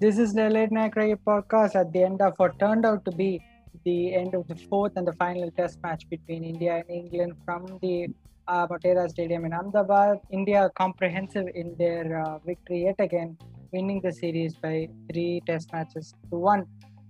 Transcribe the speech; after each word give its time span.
This 0.00 0.18
is 0.18 0.32
the 0.32 0.48
Late 0.48 0.72
Night 0.72 0.92
Cricket 0.92 1.22
podcast 1.26 1.74
at 1.76 1.92
the 1.92 2.02
end 2.02 2.22
of 2.22 2.32
what 2.38 2.58
turned 2.58 2.86
out 2.86 3.04
to 3.04 3.10
be 3.10 3.38
the 3.84 4.14
end 4.14 4.34
of 4.34 4.48
the 4.48 4.56
fourth 4.56 4.92
and 4.96 5.06
the 5.06 5.12
final 5.12 5.50
test 5.58 5.78
match 5.82 6.08
between 6.08 6.42
India 6.42 6.76
and 6.76 6.84
England 6.88 7.34
from 7.44 7.78
the 7.82 8.08
uh, 8.48 8.66
Motera 8.66 9.10
Stadium 9.10 9.44
in 9.44 9.52
Ahmedabad. 9.52 10.16
India 10.30 10.70
comprehensive 10.74 11.48
in 11.54 11.76
their 11.78 12.24
uh, 12.24 12.38
victory 12.46 12.84
yet 12.84 12.94
again, 12.98 13.36
winning 13.72 14.00
the 14.02 14.10
series 14.10 14.54
by 14.54 14.88
three 15.12 15.42
test 15.46 15.70
matches 15.70 16.14
to 16.30 16.38
one. 16.38 16.64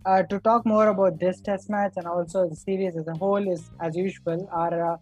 Uh, 0.05 0.25
to 0.25 0.41
talk 0.41 0.67
more 0.67 0.89
about 0.89 1.21
this 1.21 1.41
test 1.41 1.71
match 1.71 1.93
and 1.95 2.09
also 2.09 2.49
the 2.49 2.57
series 2.57 2.97
as 2.97 3.07
a 3.07 3.15
whole 3.15 3.53
is, 3.53 3.71
as 3.81 3.97
usual, 3.97 4.49
our 4.51 4.95
uh, 4.95 4.97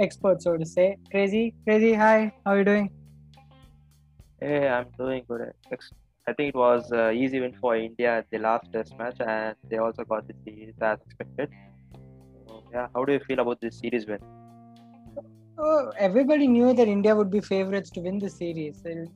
expert, 0.00 0.42
so 0.42 0.56
to 0.56 0.66
say. 0.66 0.96
Crazy, 1.12 1.54
crazy. 1.62 1.94
Hi, 1.94 2.32
how 2.44 2.50
are 2.50 2.58
you 2.58 2.64
doing? 2.64 2.90
Hey, 4.40 4.66
I'm 4.66 4.86
doing 4.98 5.22
good. 5.28 5.52
Ex- 5.70 5.92
I 6.28 6.32
think 6.34 6.48
it 6.54 6.58
was 6.58 6.92
uh, 6.92 7.10
easy 7.10 7.40
win 7.40 7.54
for 7.60 7.74
India 7.76 8.18
at 8.18 8.26
the 8.30 8.38
last 8.38 8.70
test 8.72 8.92
match, 8.98 9.16
and 9.20 9.56
they 9.70 9.78
also 9.78 10.04
got 10.04 10.26
the 10.28 10.34
series 10.44 10.74
as 10.82 10.98
expected. 11.06 11.48
So, 12.46 12.62
yeah, 12.72 12.86
how 12.94 13.04
do 13.06 13.14
you 13.14 13.20
feel 13.20 13.38
about 13.40 13.60
this 13.62 13.78
series 13.78 14.06
win? 14.06 14.18
Oh, 15.58 15.90
everybody 15.98 16.46
knew 16.46 16.74
that 16.74 16.86
India 16.86 17.16
would 17.16 17.30
be 17.30 17.40
favorites 17.40 17.90
to 17.92 18.00
win 18.00 18.18
the 18.18 18.28
series. 18.28 18.82
Uh, 18.86 19.06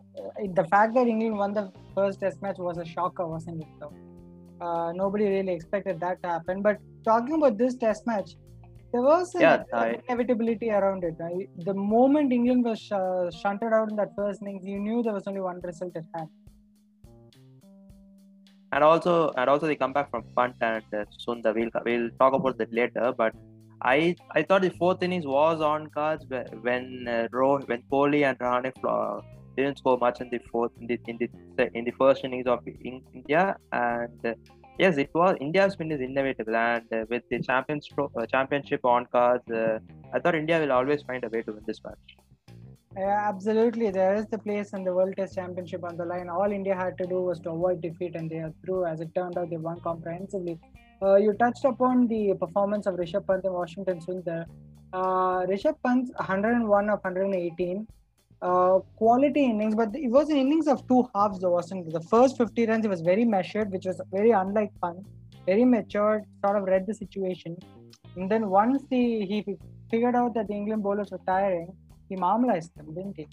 the 0.60 0.64
fact 0.70 0.94
that 0.94 1.06
England 1.06 1.36
won 1.36 1.52
the 1.52 1.70
first 1.94 2.20
test 2.20 2.40
match 2.42 2.56
was 2.58 2.78
a 2.78 2.84
shocker, 2.84 3.26
wasn't 3.26 3.62
it? 3.62 3.68
Though 3.80 3.92
uh, 4.66 4.92
nobody 4.92 5.26
really 5.28 5.52
expected 5.52 6.00
that 6.00 6.22
to 6.22 6.28
happen. 6.30 6.62
But 6.62 6.78
talking 7.04 7.34
about 7.34 7.58
this 7.58 7.76
test 7.76 8.06
match, 8.06 8.30
there 8.92 9.02
was 9.02 9.34
an 9.34 9.42
Yeah, 9.42 9.64
I- 9.72 9.98
inevitability 10.08 10.70
around 10.70 11.04
it. 11.04 11.16
The 11.70 11.74
moment 11.74 12.32
England 12.32 12.64
was 12.64 12.78
sh- 12.80 13.40
shunted 13.42 13.72
out 13.72 13.90
in 13.90 13.96
that 13.96 14.14
first 14.16 14.42
innings, 14.42 14.64
you 14.66 14.78
knew 14.78 15.02
there 15.02 15.12
was 15.12 15.26
only 15.26 15.40
one 15.40 15.60
result 15.62 15.92
at 15.96 16.04
hand. 16.14 16.28
And 18.72 18.82
also, 18.82 19.32
and 19.36 19.50
also 19.50 19.66
they 19.66 19.76
come 19.76 19.92
back 19.92 20.10
from 20.10 20.24
Pant 20.36 20.54
and 20.60 20.84
uh, 20.94 21.04
Sundar. 21.24 21.54
We'll 21.54 21.70
we'll 21.84 22.08
talk 22.18 22.32
about 22.32 22.56
that 22.58 22.72
later. 22.72 23.12
But 23.16 23.34
I 23.82 24.16
I 24.30 24.42
thought 24.42 24.62
the 24.62 24.70
fourth 24.70 25.02
innings 25.02 25.26
was 25.26 25.60
on 25.60 25.88
cards 25.90 26.24
when 26.62 27.06
uh, 27.08 27.28
Ro, 27.32 27.58
when 27.60 27.82
Kohli 27.92 28.24
and 28.28 28.38
Rahane 28.38 29.22
didn't 29.56 29.78
score 29.78 29.98
much 29.98 30.20
in 30.22 30.30
the 30.30 30.40
fourth 30.50 30.72
in 30.80 30.86
the 30.86 30.98
in 31.06 31.18
the 31.18 31.70
in 31.74 31.84
the 31.84 31.94
first 32.02 32.24
innings 32.24 32.46
of 32.46 32.60
India 32.82 33.56
and. 33.72 34.26
Uh, 34.26 34.34
Yes, 34.78 34.96
it 34.96 35.10
was 35.14 35.36
India's 35.38 35.76
win 35.78 35.92
is 35.92 36.00
inevitable, 36.00 36.56
and 36.56 36.82
uh, 36.92 37.04
with 37.10 37.22
the 37.28 37.38
champions 37.40 37.88
uh, 37.98 38.26
championship 38.26 38.84
on 38.84 39.04
cards, 39.12 39.48
uh, 39.50 39.78
I 40.14 40.18
thought 40.18 40.34
India 40.34 40.58
will 40.58 40.72
always 40.72 41.02
find 41.02 41.22
a 41.24 41.28
way 41.28 41.42
to 41.42 41.52
win 41.52 41.62
this 41.66 41.80
match. 41.84 42.31
Yeah, 42.96 43.28
absolutely. 43.28 43.90
There 43.90 44.14
is 44.14 44.26
the 44.26 44.38
place 44.38 44.74
in 44.74 44.84
the 44.84 44.92
World 44.92 45.14
Test 45.16 45.34
Championship 45.34 45.82
on 45.82 45.96
the 45.96 46.04
line. 46.04 46.28
All 46.28 46.52
India 46.52 46.74
had 46.74 46.98
to 46.98 47.06
do 47.06 47.22
was 47.22 47.40
to 47.40 47.50
avoid 47.50 47.80
defeat, 47.80 48.14
and 48.14 48.30
they 48.30 48.36
are 48.36 48.52
through. 48.64 48.84
As 48.84 49.00
it 49.00 49.14
turned 49.14 49.38
out, 49.38 49.48
they 49.48 49.56
won 49.56 49.80
comprehensively. 49.80 50.58
Uh, 51.00 51.16
you 51.16 51.32
touched 51.32 51.64
upon 51.64 52.06
the 52.06 52.34
performance 52.38 52.86
of 52.86 52.96
Rishabh 52.96 53.26
Pant 53.26 53.44
and 53.44 53.54
Washington 53.54 53.98
Sundar. 54.00 54.44
Uh, 54.92 55.46
Rishabh 55.52 55.76
Pant, 55.84 56.10
101 56.16 56.90
of 56.90 57.00
118. 57.02 57.86
Uh, 58.42 58.80
quality 58.96 59.44
innings, 59.44 59.74
but 59.74 59.88
it 59.94 60.10
was 60.10 60.28
an 60.28 60.36
innings 60.36 60.68
of 60.68 60.86
two 60.86 61.08
halves, 61.14 61.40
though, 61.40 61.52
wasn't? 61.52 61.90
The 61.92 62.00
first 62.00 62.36
50 62.36 62.66
runs, 62.66 62.84
it 62.84 62.88
was 62.88 63.00
very 63.00 63.24
measured, 63.24 63.70
which 63.70 63.86
was 63.86 64.00
very 64.12 64.32
unlike 64.32 64.70
Pant. 64.82 64.98
Very 65.46 65.64
matured, 65.64 66.24
sort 66.44 66.58
of 66.58 66.64
read 66.64 66.86
the 66.86 66.94
situation. 66.94 67.56
And 68.16 68.30
then 68.30 68.50
once 68.50 68.82
the 68.90 69.24
he 69.24 69.56
figured 69.90 70.14
out 70.14 70.34
that 70.34 70.48
the 70.48 70.54
England 70.54 70.82
bowlers 70.82 71.10
were 71.10 71.20
tiring, 71.26 71.72
he 72.12 72.16
marmalized 72.16 72.72
them, 72.76 72.94
didn't 72.94 73.16
he? 73.16 73.26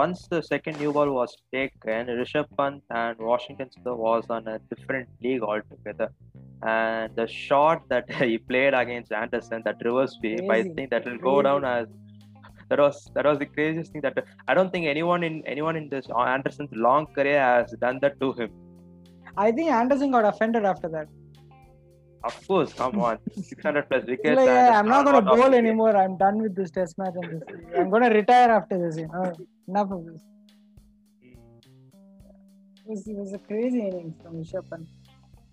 Once 0.00 0.26
the 0.32 0.40
second 0.42 0.78
new 0.82 0.92
ball 0.96 1.10
was 1.18 1.34
taken, 1.52 2.00
Rishabh 2.20 2.48
Pant 2.56 2.82
and 2.90 3.18
Washington 3.30 3.68
Sundar 3.74 3.96
was 4.06 4.24
on 4.36 4.46
a 4.54 4.58
different 4.72 5.08
league 5.22 5.42
altogether. 5.42 6.08
And 6.62 7.14
the 7.20 7.26
shot 7.26 7.88
that 7.92 8.10
he 8.20 8.36
played 8.50 8.74
against 8.82 9.12
Anderson, 9.12 9.62
that 9.64 9.76
reverse 9.88 10.14
sweep, 10.18 10.50
I 10.50 10.62
think 10.74 10.90
that 10.90 11.04
will 11.06 11.22
go 11.30 11.36
down 11.48 11.64
as 11.64 11.86
that 12.70 12.78
was 12.84 12.96
that 13.14 13.24
was 13.24 13.38
the 13.42 13.46
craziest 13.46 13.92
thing 13.92 14.02
that 14.02 14.18
I 14.46 14.54
don't 14.56 14.70
think 14.72 14.86
anyone 14.86 15.22
in 15.28 15.36
anyone 15.46 15.76
in 15.80 15.88
this 15.88 16.06
uh, 16.10 16.24
Anderson's 16.36 16.74
long 16.86 17.06
career 17.14 17.40
has 17.40 17.72
done 17.86 17.98
that 18.02 18.20
to 18.20 18.32
him. 18.40 18.50
I 19.36 19.52
think 19.52 19.70
Anderson 19.70 20.10
got 20.10 20.26
offended 20.32 20.66
after 20.66 20.88
that. 20.96 21.08
Of 22.24 22.46
course, 22.48 22.72
come 22.72 23.00
on, 23.00 23.18
600 23.32 23.88
plus 23.88 24.02
He's 24.02 24.10
wickets. 24.10 24.36
like, 24.36 24.46
yeah, 24.46 24.78
I'm 24.78 24.88
not 24.88 25.04
going 25.04 25.24
to 25.24 25.30
bowl 25.30 25.54
anymore. 25.54 25.96
I'm 25.96 26.16
done 26.16 26.42
with 26.42 26.56
this 26.56 26.70
test 26.70 26.98
match. 26.98 27.14
And 27.14 27.40
this. 27.40 27.42
I'm 27.76 27.90
going 27.90 28.02
to 28.02 28.08
retire 28.10 28.50
after 28.50 28.76
this. 28.76 28.98
You 28.98 29.06
know, 29.06 29.32
enough 29.68 29.90
of 29.92 30.04
this. 30.04 30.22
It 31.22 31.36
was, 32.86 33.06
it 33.06 33.16
was 33.16 33.32
a 33.34 33.38
crazy 33.38 33.80
innings 33.86 34.16
from 34.22 34.42
Rishabh 34.42 34.68
Pant. 34.68 34.88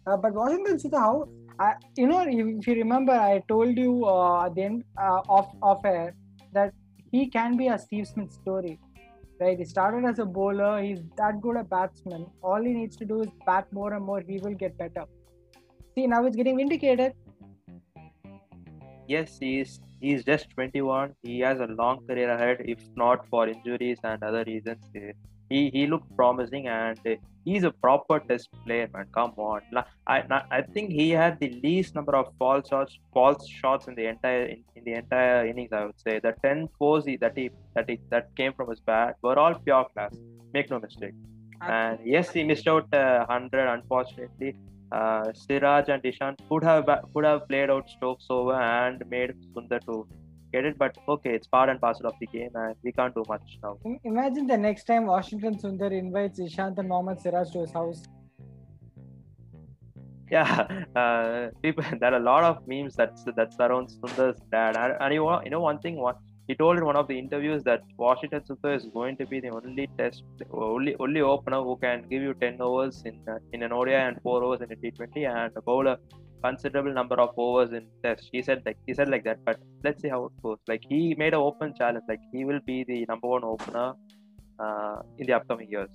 Uh, 0.08 0.18
but 0.18 0.34
Washington 0.34 0.78
Sundar, 0.78 1.00
how 1.00 1.30
I, 1.60 1.74
you 1.96 2.08
know, 2.08 2.26
if 2.28 2.68
you 2.68 2.74
remember, 2.74 3.14
I 3.14 3.44
told 3.48 3.78
you 3.78 4.06
uh, 4.06 4.46
at 4.46 4.56
the 4.56 4.64
end 4.64 4.84
uh, 4.98 5.22
off 5.30 5.54
off 5.62 5.86
air 5.86 6.16
that 6.54 6.74
he 7.12 7.28
can 7.28 7.58
be 7.58 7.68
a 7.68 7.78
Steve 7.78 8.08
Smith 8.08 8.32
story. 8.32 8.80
Right, 9.40 9.58
he 9.58 9.66
started 9.66 10.06
as 10.08 10.20
a 10.20 10.26
bowler. 10.26 10.82
He's 10.82 11.00
that 11.18 11.42
good 11.42 11.58
a 11.58 11.64
batsman. 11.64 12.26
All 12.42 12.64
he 12.64 12.74
needs 12.74 12.96
to 12.98 13.06
do 13.06 13.22
is 13.22 13.28
bat 13.46 13.68
more 13.72 13.94
and 13.94 14.06
more. 14.06 14.22
He 14.22 14.40
will 14.40 14.54
get 14.54 14.78
better. 14.78 15.04
See, 15.96 16.08
now 16.08 16.26
it's 16.26 16.36
getting 16.36 16.58
vindicated. 16.58 17.14
Yes, 19.08 19.38
he's 19.40 19.80
he's 20.02 20.24
just 20.26 20.50
21. 20.52 21.14
He 21.24 21.40
has 21.40 21.60
a 21.60 21.68
long 21.68 22.00
career 22.08 22.30
ahead, 22.32 22.62
if 22.66 22.80
not 22.96 23.26
for 23.30 23.48
injuries 23.48 24.00
and 24.04 24.22
other 24.24 24.44
reasons. 24.46 24.84
eh, 24.96 25.12
He 25.50 25.60
he 25.76 25.82
looked 25.90 26.08
promising, 26.20 26.68
and 26.76 27.00
eh, 27.06 27.16
he's 27.50 27.64
a 27.70 27.72
proper 27.86 28.18
test 28.30 28.50
player, 28.66 28.88
man. 28.94 29.06
Come 29.18 29.34
on, 29.50 29.62
I 30.14 30.16
I- 30.38 30.46
I 30.58 30.62
think 30.78 30.92
he 31.02 31.06
had 31.24 31.38
the 31.44 31.50
least 31.66 31.94
number 31.98 32.16
of 32.22 32.32
false 32.44 32.68
shots, 32.74 32.98
false 33.18 33.48
shots 33.60 33.88
in 33.92 33.96
the 34.00 34.08
entire 34.14 34.46
in, 34.56 34.64
in 34.76 34.84
the 34.90 34.96
entire 35.04 35.46
innings. 35.52 35.72
I 35.82 35.86
would 35.86 36.00
say 36.08 36.16
the 36.28 36.34
10 36.48 36.68
fours 36.80 37.06
that 37.26 37.38
he 37.42 37.46
that 37.76 37.90
he 37.94 38.00
that 38.16 38.32
came 38.42 38.54
from 38.60 38.72
his 38.74 38.82
bat 38.92 39.16
were 39.28 39.38
all 39.44 39.56
pure 39.70 39.86
class. 39.94 40.18
Make 40.58 40.72
no 40.76 40.80
mistake. 40.88 41.16
And 41.62 42.00
yes, 42.16 42.32
he 42.38 42.44
missed 42.54 42.68
out 42.76 42.88
uh, 43.04 43.26
100 43.28 43.68
unfortunately. 43.78 44.56
Uh, 44.96 45.34
Siraj 45.34 45.90
and 45.90 46.02
Ishant 46.04 46.38
could 46.50 46.64
have 46.64 46.86
could 47.14 47.26
have 47.26 47.48
played 47.50 47.70
out 47.70 47.90
Stokes 47.90 48.28
over 48.30 48.54
and 48.54 49.04
made 49.10 49.34
Sundar 49.54 49.80
to 49.88 50.08
get 50.54 50.66
it, 50.70 50.78
but 50.78 50.98
okay, 51.14 51.32
it's 51.38 51.48
part 51.48 51.70
and 51.70 51.82
parcel 51.82 52.08
of 52.08 52.14
the 52.22 52.28
game, 52.28 52.52
and 52.56 52.76
we 52.84 52.92
can't 52.92 53.14
do 53.14 53.24
much 53.28 53.58
now. 53.64 53.78
Imagine 54.04 54.48
the 54.48 54.58
next 54.58 54.86
time 54.92 55.06
Washington 55.06 55.58
Sundar 55.64 55.92
invites 55.92 56.40
Ishant 56.40 56.78
and 56.78 56.88
Mohammad 56.88 57.20
Siraj 57.20 57.52
to 57.52 57.60
his 57.66 57.74
house. 57.80 58.04
Yeah, 60.32 60.86
uh, 60.96 61.50
people. 61.62 61.84
There 62.00 62.14
are 62.14 62.22
a 62.22 62.26
lot 62.32 62.44
of 62.52 62.68
memes 62.68 62.96
that 62.96 63.20
that 63.36 63.54
surround 63.54 63.90
Sundar's 63.90 64.40
dad, 64.52 64.78
and, 64.78 64.96
and 65.00 65.14
you, 65.14 65.26
know, 65.26 65.42
you 65.44 65.52
know 65.56 65.62
one 65.62 65.80
thing. 65.80 65.98
One 65.98 66.16
he 66.48 66.56
told 66.56 66.78
in 66.78 66.86
one 66.86 66.96
of 66.96 67.08
the 67.08 67.18
interviews 67.18 67.64
that 67.64 67.82
Washington 67.98 68.42
Sundar 68.48 68.76
is 68.76 68.86
going 68.94 69.18
to 69.18 69.26
be 69.26 69.40
the 69.40 69.50
only 69.50 69.88
test, 69.98 70.24
only 70.52 70.96
only 71.00 71.22
opener 71.22 71.62
who 71.62 71.76
can 71.78 72.04
give 72.10 72.22
you 72.22 72.34
10 72.34 72.62
overs 72.62 73.02
in 73.06 73.20
uh, 73.28 73.40
in 73.54 73.64
an 73.64 73.72
ODI 73.72 73.96
and 73.96 74.22
four 74.22 74.44
overs 74.44 74.62
in 74.62 74.72
a 74.72 74.76
T20, 74.76 75.26
and 75.28 75.52
a 75.58 75.98
considerable 76.44 76.94
number 76.94 77.16
of 77.26 77.32
overs 77.38 77.72
in 77.74 77.88
test. 78.04 78.30
He 78.32 78.42
said 78.48 78.62
like 78.66 78.78
he 78.86 78.94
said 78.94 79.10
like 79.10 79.24
that, 79.24 79.40
but 79.46 79.60
let's 79.84 80.02
see 80.02 80.10
how 80.10 80.26
it 80.26 80.34
goes. 80.44 80.60
Like 80.68 80.84
he 80.88 81.16
made 81.18 81.34
an 81.34 81.40
open 81.40 81.74
challenge, 81.76 82.06
like 82.08 82.22
he 82.32 82.46
will 82.46 82.60
be 82.66 82.84
the 82.84 83.06
number 83.10 83.28
one 83.28 83.44
opener 83.44 83.94
uh, 84.60 84.98
in 85.18 85.26
the 85.26 85.34
upcoming 85.34 85.70
years. 85.70 85.90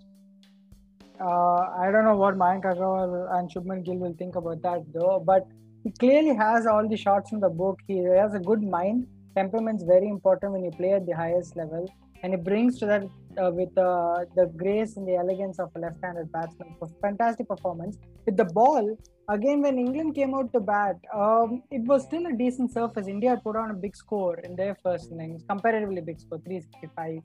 Uh, 1.20 1.60
I 1.84 1.90
don't 1.92 2.04
know 2.04 2.16
what 2.16 2.36
Mayank 2.36 2.64
Agarwal 2.64 3.38
and 3.38 3.50
Shubman 3.52 3.84
Gill 3.84 3.96
will 3.96 4.14
think 4.18 4.36
about 4.36 4.62
that 4.62 4.84
though, 4.92 5.22
but 5.24 5.46
he 5.84 5.90
clearly 5.92 6.34
has 6.34 6.66
all 6.66 6.88
the 6.88 6.96
shots 6.96 7.32
in 7.32 7.40
the 7.40 7.48
book. 7.48 7.78
He 7.86 7.98
has 8.04 8.34
a 8.34 8.40
good 8.40 8.62
mind. 8.62 9.06
Temperament's 9.40 9.84
very 9.94 10.08
important 10.16 10.52
when 10.54 10.64
you 10.64 10.72
play 10.80 10.92
at 10.98 11.06
the 11.06 11.16
highest 11.22 11.56
level, 11.56 11.84
and 12.22 12.34
it 12.36 12.42
brings 12.44 12.78
to 12.80 12.86
that 12.92 13.04
uh, 13.42 13.50
with 13.58 13.76
uh, 13.78 14.18
the 14.38 14.46
grace 14.62 14.96
and 14.96 15.06
the 15.08 15.16
elegance 15.22 15.58
of 15.58 15.70
a 15.76 15.78
left-handed 15.84 16.30
batsman. 16.32 16.74
Fantastic 17.00 17.48
performance 17.48 17.96
with 18.26 18.36
the 18.36 18.48
ball. 18.60 18.84
Again, 19.36 19.62
when 19.62 19.78
England 19.78 20.14
came 20.14 20.34
out 20.34 20.52
to 20.54 20.60
bat, 20.60 20.96
um, 21.14 21.62
it 21.70 21.82
was 21.92 22.02
still 22.08 22.26
a 22.26 22.34
decent 22.44 22.72
surface. 22.72 23.06
India 23.06 23.40
put 23.44 23.56
on 23.56 23.70
a 23.70 23.78
big 23.84 23.94
score 23.96 24.36
in 24.40 24.56
their 24.56 24.76
first 24.82 25.12
innings, 25.12 25.42
comparatively 25.48 26.00
big 26.00 26.20
score, 26.20 26.38
365 26.38 27.22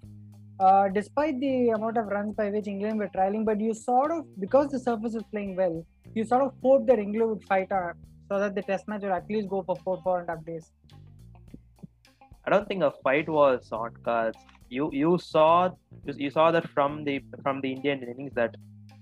uh, 0.60 0.88
despite 0.90 1.40
the 1.40 1.70
amount 1.70 1.98
of 1.98 2.06
runs 2.08 2.34
by 2.36 2.50
which 2.50 2.68
England 2.68 3.00
were 3.00 3.10
trailing, 3.10 3.44
but 3.44 3.60
you 3.60 3.74
sort 3.74 4.12
of, 4.12 4.26
because 4.40 4.70
the 4.70 4.80
surface 4.80 5.14
was 5.14 5.24
playing 5.32 5.56
well, 5.56 5.86
you 6.14 6.24
sort 6.24 6.44
of 6.44 6.54
hoped 6.64 6.88
that 6.88 7.00
England 7.00 7.30
would 7.30 7.44
fight 7.44 7.72
out 7.72 7.96
so 8.30 8.40
that 8.40 8.56
the 8.56 8.62
test 8.62 8.88
match 8.88 9.02
would 9.02 9.12
at 9.12 9.30
least 9.30 9.50
go 9.50 9.62
for 9.64 9.76
four, 9.84 10.02
four 10.04 10.20
and 10.22 10.30
a 10.30 10.34
half 10.34 10.46
days. 10.46 10.72
I 12.46 12.52
don't 12.52 12.68
think 12.68 12.84
a 12.84 12.92
fight 13.04 13.28
was 13.28 13.72
on 13.72 13.96
cards. 14.04 14.38
You 14.70 14.90
you 14.92 15.18
saw 15.18 15.70
you 16.06 16.30
saw 16.30 16.52
that 16.52 16.70
from 16.70 17.04
the 17.04 17.24
from 17.44 17.62
the 17.62 17.72
Indian 17.74 18.04
innings 18.04 18.34
that 18.36 18.56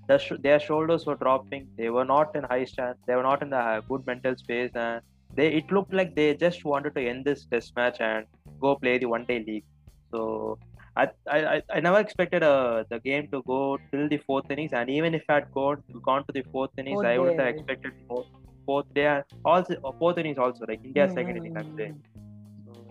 the 0.07 0.17
sh- 0.17 0.41
their 0.41 0.59
shoulders 0.59 1.05
were 1.05 1.15
dropping. 1.15 1.67
They 1.77 1.89
were 1.89 2.05
not 2.05 2.35
in 2.35 2.43
high 2.43 2.65
stand. 2.65 2.95
They 3.07 3.15
were 3.15 3.23
not 3.23 3.41
in 3.41 3.49
the 3.49 3.57
uh, 3.57 3.81
good 3.81 4.05
mental 4.05 4.35
space, 4.35 4.71
and 4.75 5.01
they 5.35 5.47
it 5.59 5.71
looked 5.71 5.93
like 5.93 6.15
they 6.15 6.35
just 6.35 6.65
wanted 6.65 6.95
to 6.95 7.07
end 7.13 7.25
this 7.25 7.45
test 7.45 7.75
match 7.75 7.99
and 7.99 8.25
go 8.59 8.75
play 8.75 8.97
the 8.97 9.05
one 9.05 9.25
day 9.25 9.43
league. 9.47 9.65
So 10.11 10.59
I, 10.95 11.09
I, 11.27 11.61
I 11.73 11.79
never 11.79 11.99
expected 11.99 12.43
uh, 12.43 12.83
the 12.89 12.99
game 12.99 13.27
to 13.31 13.41
go 13.43 13.79
till 13.91 14.07
the 14.07 14.17
fourth 14.17 14.51
innings, 14.51 14.73
and 14.73 14.89
even 14.89 15.15
if 15.15 15.23
I 15.27 15.35
had 15.35 15.51
gone 15.51 15.83
gone 16.03 16.25
to 16.25 16.31
the 16.31 16.43
fourth 16.51 16.71
innings, 16.77 17.03
I 17.03 17.17
would 17.17 17.39
have 17.39 17.47
expected 17.47 17.93
fourth, 18.07 18.27
fourth 18.65 18.93
day 18.93 19.21
also 19.43 19.75
uh, 19.83 19.91
fourth 19.99 20.17
innings 20.17 20.37
also 20.37 20.65
like 20.67 20.83
India's 20.83 21.11
mm-hmm. 21.11 21.19
second 21.19 21.37
innings. 21.37 22.03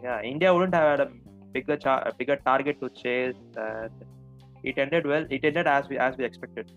Yeah, 0.03 0.21
India 0.23 0.53
wouldn't 0.53 0.75
have 0.75 0.99
had 0.99 1.01
a 1.01 1.11
bigger 1.53 1.77
char- 1.77 2.13
bigger 2.19 2.37
target 2.37 2.81
to 2.81 2.89
chase, 2.91 3.37
it 4.63 4.79
ended 4.79 5.07
well. 5.07 5.27
It 5.31 5.45
ended 5.45 5.67
as 5.67 5.89
we 5.89 5.99
as 5.99 6.17
we 6.17 6.25
expected. 6.25 6.73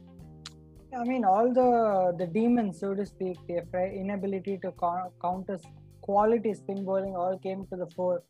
I 0.98 1.04
mean, 1.04 1.26
all 1.26 1.54
the 1.54 2.16
the 2.18 2.28
demons, 2.28 2.80
so 2.80 2.94
to 2.94 3.06
speak, 3.06 3.38
their 3.48 3.88
inability 4.04 4.58
to 4.60 4.72
counter 5.22 5.60
quality 6.02 6.54
spin 6.54 6.86
bowling 6.86 7.16
all 7.16 7.38
came 7.40 7.66
to 7.68 7.76
the 7.76 7.88
fore 7.96 8.22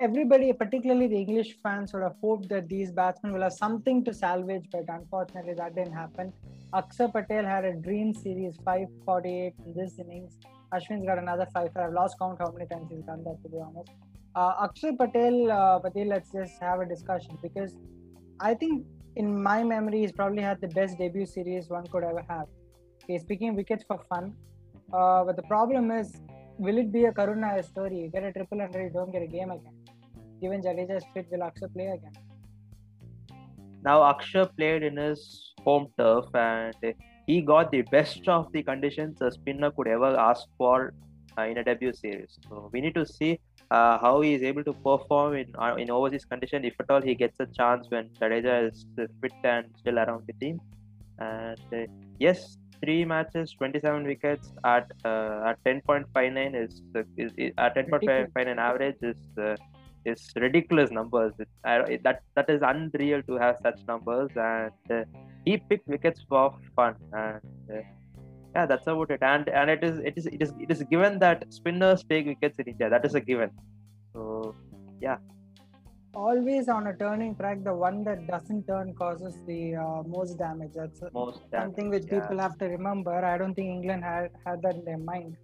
everybody, 0.00 0.52
particularly 0.52 1.06
the 1.06 1.16
English 1.16 1.56
fans, 1.62 1.92
would 1.92 2.02
have 2.02 2.16
hoped 2.20 2.48
that 2.48 2.68
these 2.68 2.90
batsmen 2.90 3.32
will 3.32 3.42
have 3.42 3.52
something 3.52 4.04
to 4.04 4.12
salvage, 4.12 4.66
but 4.72 4.84
unfortunately 4.88 5.54
that 5.54 5.74
didn't 5.74 5.92
happen. 5.92 6.32
Akshar 6.72 7.12
Patel 7.12 7.44
had 7.44 7.64
a 7.64 7.74
dream 7.74 8.12
series, 8.12 8.56
548 8.64 9.54
in 9.66 9.74
this 9.74 9.98
innings. 9.98 10.38
Ashwin's 10.72 11.06
got 11.06 11.18
another 11.18 11.46
five. 11.54 11.70
I've 11.76 11.92
lost 11.92 12.18
count 12.18 12.38
how 12.40 12.50
many 12.50 12.66
times 12.66 12.88
he's 12.90 13.04
done 13.04 13.22
that, 13.24 13.38
to 13.44 13.48
be 13.48 13.58
honest. 13.58 13.90
Uh, 14.34 14.66
Akshar 14.66 14.98
Patel, 14.98 15.50
uh, 15.50 15.78
Patel, 15.78 16.08
let's 16.08 16.30
just 16.32 16.60
have 16.60 16.80
a 16.80 16.86
discussion 16.86 17.38
because 17.42 17.76
I 18.40 18.54
think 18.54 18.84
in 19.16 19.42
my 19.42 19.62
memory, 19.62 20.00
he's 20.00 20.12
probably 20.12 20.42
had 20.42 20.60
the 20.60 20.68
best 20.68 20.98
debut 20.98 21.26
series 21.26 21.68
one 21.68 21.86
could 21.86 22.02
ever 22.02 22.24
have. 22.28 22.46
He's 23.06 23.22
picking 23.22 23.54
wickets 23.54 23.84
for 23.86 24.00
fun. 24.08 24.34
Uh, 24.92 25.24
but 25.24 25.36
the 25.36 25.42
problem 25.42 25.90
is, 25.90 26.20
will 26.58 26.78
it 26.78 26.90
be 26.92 27.04
a 27.04 27.12
Karuna 27.12 27.64
story? 27.64 28.00
You 28.00 28.08
get 28.08 28.24
a 28.24 28.32
triple 28.32 28.58
hundred, 28.60 28.84
you 28.84 28.90
don't 28.90 29.12
get 29.12 29.22
a 29.22 29.26
game 29.26 29.50
again 29.50 29.74
given 30.44 30.62
Jadeja 30.62 30.96
is 30.98 31.04
fit, 31.14 31.26
will 31.30 31.44
Akshar 31.48 31.72
play 31.72 31.86
again? 31.86 32.12
Now 33.82 34.00
Akshar 34.12 34.46
played 34.56 34.82
in 34.82 34.96
his 34.96 35.52
home 35.64 35.88
turf 35.98 36.26
and 36.34 36.94
he 37.26 37.40
got 37.40 37.70
the 37.70 37.82
best 37.82 38.28
of 38.28 38.52
the 38.52 38.62
conditions 38.62 39.22
a 39.22 39.30
spinner 39.30 39.70
could 39.70 39.88
ever 39.88 40.16
ask 40.16 40.46
for 40.58 40.94
in 41.42 41.58
a 41.58 41.64
debut 41.64 41.92
series. 41.92 42.38
So 42.48 42.70
we 42.72 42.80
need 42.80 42.94
to 42.94 43.06
see 43.06 43.40
uh, 43.70 43.98
how 43.98 44.20
he 44.20 44.34
is 44.34 44.42
able 44.42 44.64
to 44.64 44.72
perform 44.72 45.34
in 45.34 45.46
uh, 45.58 45.74
in 45.76 45.90
overseas 45.90 46.24
condition. 46.24 46.64
If 46.64 46.74
at 46.80 46.90
all 46.90 47.02
he 47.02 47.14
gets 47.14 47.40
a 47.40 47.46
chance 47.46 47.86
when 47.88 48.08
Jadeja 48.20 48.70
is 48.70 48.86
fit 48.96 49.32
and 49.44 49.66
still 49.78 49.98
around 49.98 50.24
the 50.26 50.34
team. 50.34 50.60
And 51.18 51.58
uh, 51.72 51.86
yes, 52.18 52.56
three 52.80 53.04
matches, 53.04 53.52
27 53.52 54.04
wickets 54.04 54.52
at 54.64 54.90
uh, 55.04 55.50
at 55.50 55.62
10.59 55.64 56.64
is, 56.64 56.82
is, 57.16 57.32
is 57.36 57.52
at 57.58 57.76
10.59 57.76 58.56
average 58.56 58.96
is 59.02 59.16
uh, 59.38 59.56
is 60.04 60.30
ridiculous 60.36 60.90
numbers. 60.90 61.32
It, 61.38 61.48
I, 61.64 61.98
that 62.04 62.22
that 62.34 62.50
is 62.50 62.62
unreal 62.62 63.22
to 63.22 63.34
have 63.36 63.56
such 63.62 63.80
numbers, 63.88 64.30
and 64.36 64.72
uh, 64.90 65.04
he 65.44 65.56
picked 65.56 65.88
wickets 65.88 66.24
for 66.28 66.54
fun, 66.76 66.94
and 67.12 67.40
uh, 67.72 67.80
yeah, 68.54 68.66
that's 68.66 68.86
about 68.86 69.10
it. 69.10 69.22
And 69.22 69.48
and 69.48 69.70
it 69.70 69.82
is 69.82 69.98
it 69.98 70.14
is 70.16 70.26
it 70.26 70.40
is 70.40 70.52
it 70.60 70.70
is 70.70 70.82
given 70.84 71.18
that 71.20 71.44
spinners 71.52 72.04
take 72.04 72.26
wickets 72.26 72.58
in 72.58 72.66
India. 72.66 72.88
That 72.88 73.04
is 73.04 73.14
a 73.14 73.20
given. 73.20 73.50
So 74.12 74.54
yeah. 75.00 75.16
Always 76.14 76.68
on 76.68 76.86
a 76.86 76.96
turning 76.96 77.34
track, 77.34 77.64
the 77.64 77.74
one 77.74 78.04
that 78.04 78.28
doesn't 78.28 78.68
turn 78.68 78.94
causes 78.94 79.36
the 79.48 79.74
uh, 79.74 80.02
most 80.06 80.38
damage. 80.38 80.70
That's 80.74 81.02
most 81.12 81.40
something 81.50 81.90
which 81.90 82.04
yeah. 82.04 82.20
people 82.20 82.38
have 82.38 82.56
to 82.58 82.66
remember. 82.66 83.24
I 83.24 83.36
don't 83.36 83.54
think 83.54 83.68
England 83.68 84.04
had 84.04 84.30
had 84.46 84.62
that 84.62 84.76
in 84.76 84.84
their 84.84 84.98
mind. 84.98 85.36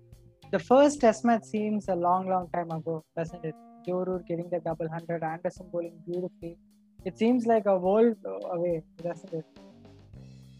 The 0.52 0.60
first 0.60 1.00
Test 1.00 1.24
match 1.24 1.44
seems 1.44 1.88
a 1.88 1.94
long, 1.94 2.28
long 2.28 2.48
time 2.54 2.70
ago, 2.70 3.04
doesn't 3.16 3.44
it? 3.44 3.54
Root 3.88 4.26
getting 4.28 4.48
the 4.50 4.60
double 4.60 4.88
hundred, 4.88 5.24
Anderson 5.24 5.66
bowling 5.72 5.98
beautifully. 6.06 6.56
It 7.04 7.18
seems 7.18 7.46
like 7.46 7.66
a 7.66 7.76
world 7.76 8.16
away, 8.24 8.82
doesn't 9.02 9.32
it? 9.32 9.44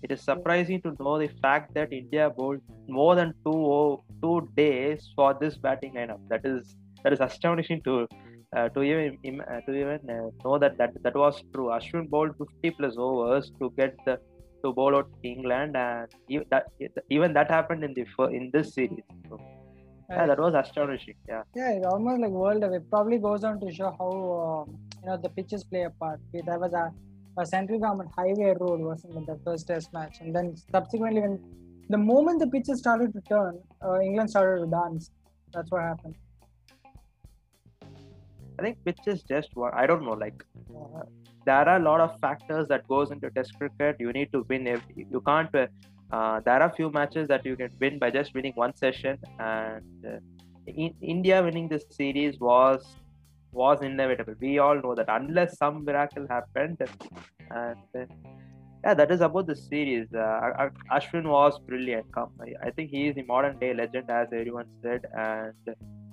It 0.02 0.12
is 0.12 0.23
surprising 0.23 0.81
to 0.82 0.97
know 0.99 1.19
the 1.19 1.29
fact 1.43 1.75
that 1.75 1.93
India 1.93 2.31
bowled 2.31 2.61
more 2.88 3.14
than 3.14 3.35
two 3.44 4.02
two 4.23 4.49
days 4.56 5.12
for 5.14 5.35
this 5.41 5.56
batting 5.56 5.94
lineup. 5.94 6.20
That 6.29 6.44
is 6.44 6.76
that 7.02 7.12
is 7.12 7.20
astonishing 7.20 7.82
to 7.82 8.06
uh, 8.56 8.69
to 8.70 8.82
even 8.82 9.41
uh, 9.41 9.61
to 9.67 9.73
even 9.75 10.00
uh, 10.11 10.31
know 10.44 10.58
that, 10.58 10.76
that 10.79 10.93
that 11.02 11.14
was 11.14 11.43
true. 11.52 11.67
Ashwin 11.67 12.08
bowled 12.08 12.35
50 12.37 12.70
plus 12.73 12.94
overs 12.99 13.52
to 13.61 13.73
get 13.76 13.97
the 14.06 14.19
to 14.62 14.73
bowl 14.73 14.94
out 14.94 15.08
England, 15.23 15.76
and 15.76 16.08
even 16.29 16.47
that 16.50 16.67
even 17.08 17.32
that 17.35 17.50
happened 17.50 17.85
in 17.85 17.94
the 17.94 18.06
in 18.38 18.50
this 18.52 18.75
series. 18.75 19.05
So, 19.29 19.38
yeah, 20.11 20.26
that 20.26 20.38
was 20.38 20.55
astonishing. 20.55 21.14
Yeah. 21.29 21.43
Yeah, 21.55 21.70
it's 21.70 21.87
almost 21.87 22.20
like 22.20 22.31
world 22.31 22.62
away. 22.64 22.81
Probably 22.91 23.19
goes 23.19 23.44
on 23.44 23.61
to 23.61 23.73
show 23.73 23.94
how 23.99 24.67
uh, 24.69 24.73
you 25.02 25.06
know 25.06 25.17
the 25.17 25.29
pitches 25.29 25.64
play 25.64 25.82
a 25.82 25.91
part. 25.91 26.20
There 26.32 26.58
was 26.58 26.73
a 26.73 26.93
central 27.44 27.78
government 27.78 28.10
highway 28.16 28.54
road 28.60 28.81
wasn't 28.81 29.14
in 29.16 29.25
the 29.25 29.38
first 29.44 29.66
test 29.66 29.92
match, 29.92 30.19
and 30.20 30.34
then 30.34 30.56
subsequently 30.72 31.20
when 31.20 31.38
the 31.88 31.98
moment 31.98 32.40
the 32.40 32.46
pitches 32.46 32.78
started 32.78 33.12
to 33.12 33.20
turn, 33.22 33.58
uh, 33.84 34.00
England 34.00 34.31
started 34.31 34.64
to 34.64 34.70
dance. 34.70 35.10
That's 35.52 35.70
what 35.70 35.82
happened. 35.82 36.14
I 38.58 38.62
think 38.62 38.84
pitches 38.84 39.22
just 39.22 39.56
one. 39.56 39.72
I 39.75 39.87
don't 39.87 40.04
know. 40.04 40.12
Like 40.12 40.44
uh, 40.76 41.02
there 41.46 41.69
are 41.69 41.76
a 41.76 41.82
lot 41.82 42.00
of 42.00 42.19
factors 42.20 42.69
that 42.69 42.87
goes 42.87 43.10
into 43.10 43.31
Test 43.31 43.58
cricket. 43.58 43.96
You 43.98 44.12
need 44.12 44.32
to 44.32 44.44
win. 44.48 44.66
If 44.66 44.82
you 44.96 45.20
can't 45.26 45.54
uh, 45.54 45.66
uh, 46.12 46.40
there 46.40 46.62
are 46.62 46.70
few 46.70 46.90
matches 46.90 47.28
that 47.28 47.44
you 47.46 47.56
can 47.56 47.70
win 47.81 47.98
by 47.98 48.10
just 48.10 48.34
winning 48.34 48.52
one 48.54 48.76
session, 48.76 49.19
and 49.38 50.06
uh, 50.06 50.19
in 50.66 50.94
India 51.00 51.42
winning 51.42 51.69
this 51.69 51.84
series 51.90 52.38
was 52.40 52.84
was 53.52 53.82
inevitable. 53.82 54.35
We 54.41 54.58
all 54.58 54.81
know 54.81 54.94
that 54.94 55.06
unless 55.08 55.58
some 55.58 55.85
miracle 55.85 56.26
happened, 56.29 56.79
and 57.50 57.76
yeah, 58.85 58.94
that 58.94 59.11
is 59.11 59.20
about 59.20 59.47
the 59.47 59.56
series. 59.56 60.06
Uh, 60.14 60.69
Ashwin 60.93 61.25
was 61.25 61.58
brilliant. 61.58 62.06
Come, 62.12 62.31
I 62.64 62.70
think 62.70 62.91
he 62.91 63.08
is 63.08 63.14
the 63.14 63.23
modern 63.23 63.58
day 63.58 63.75
legend, 63.75 64.11
as 64.11 64.29
everyone 64.32 64.67
said, 64.82 65.06
and 65.14 65.55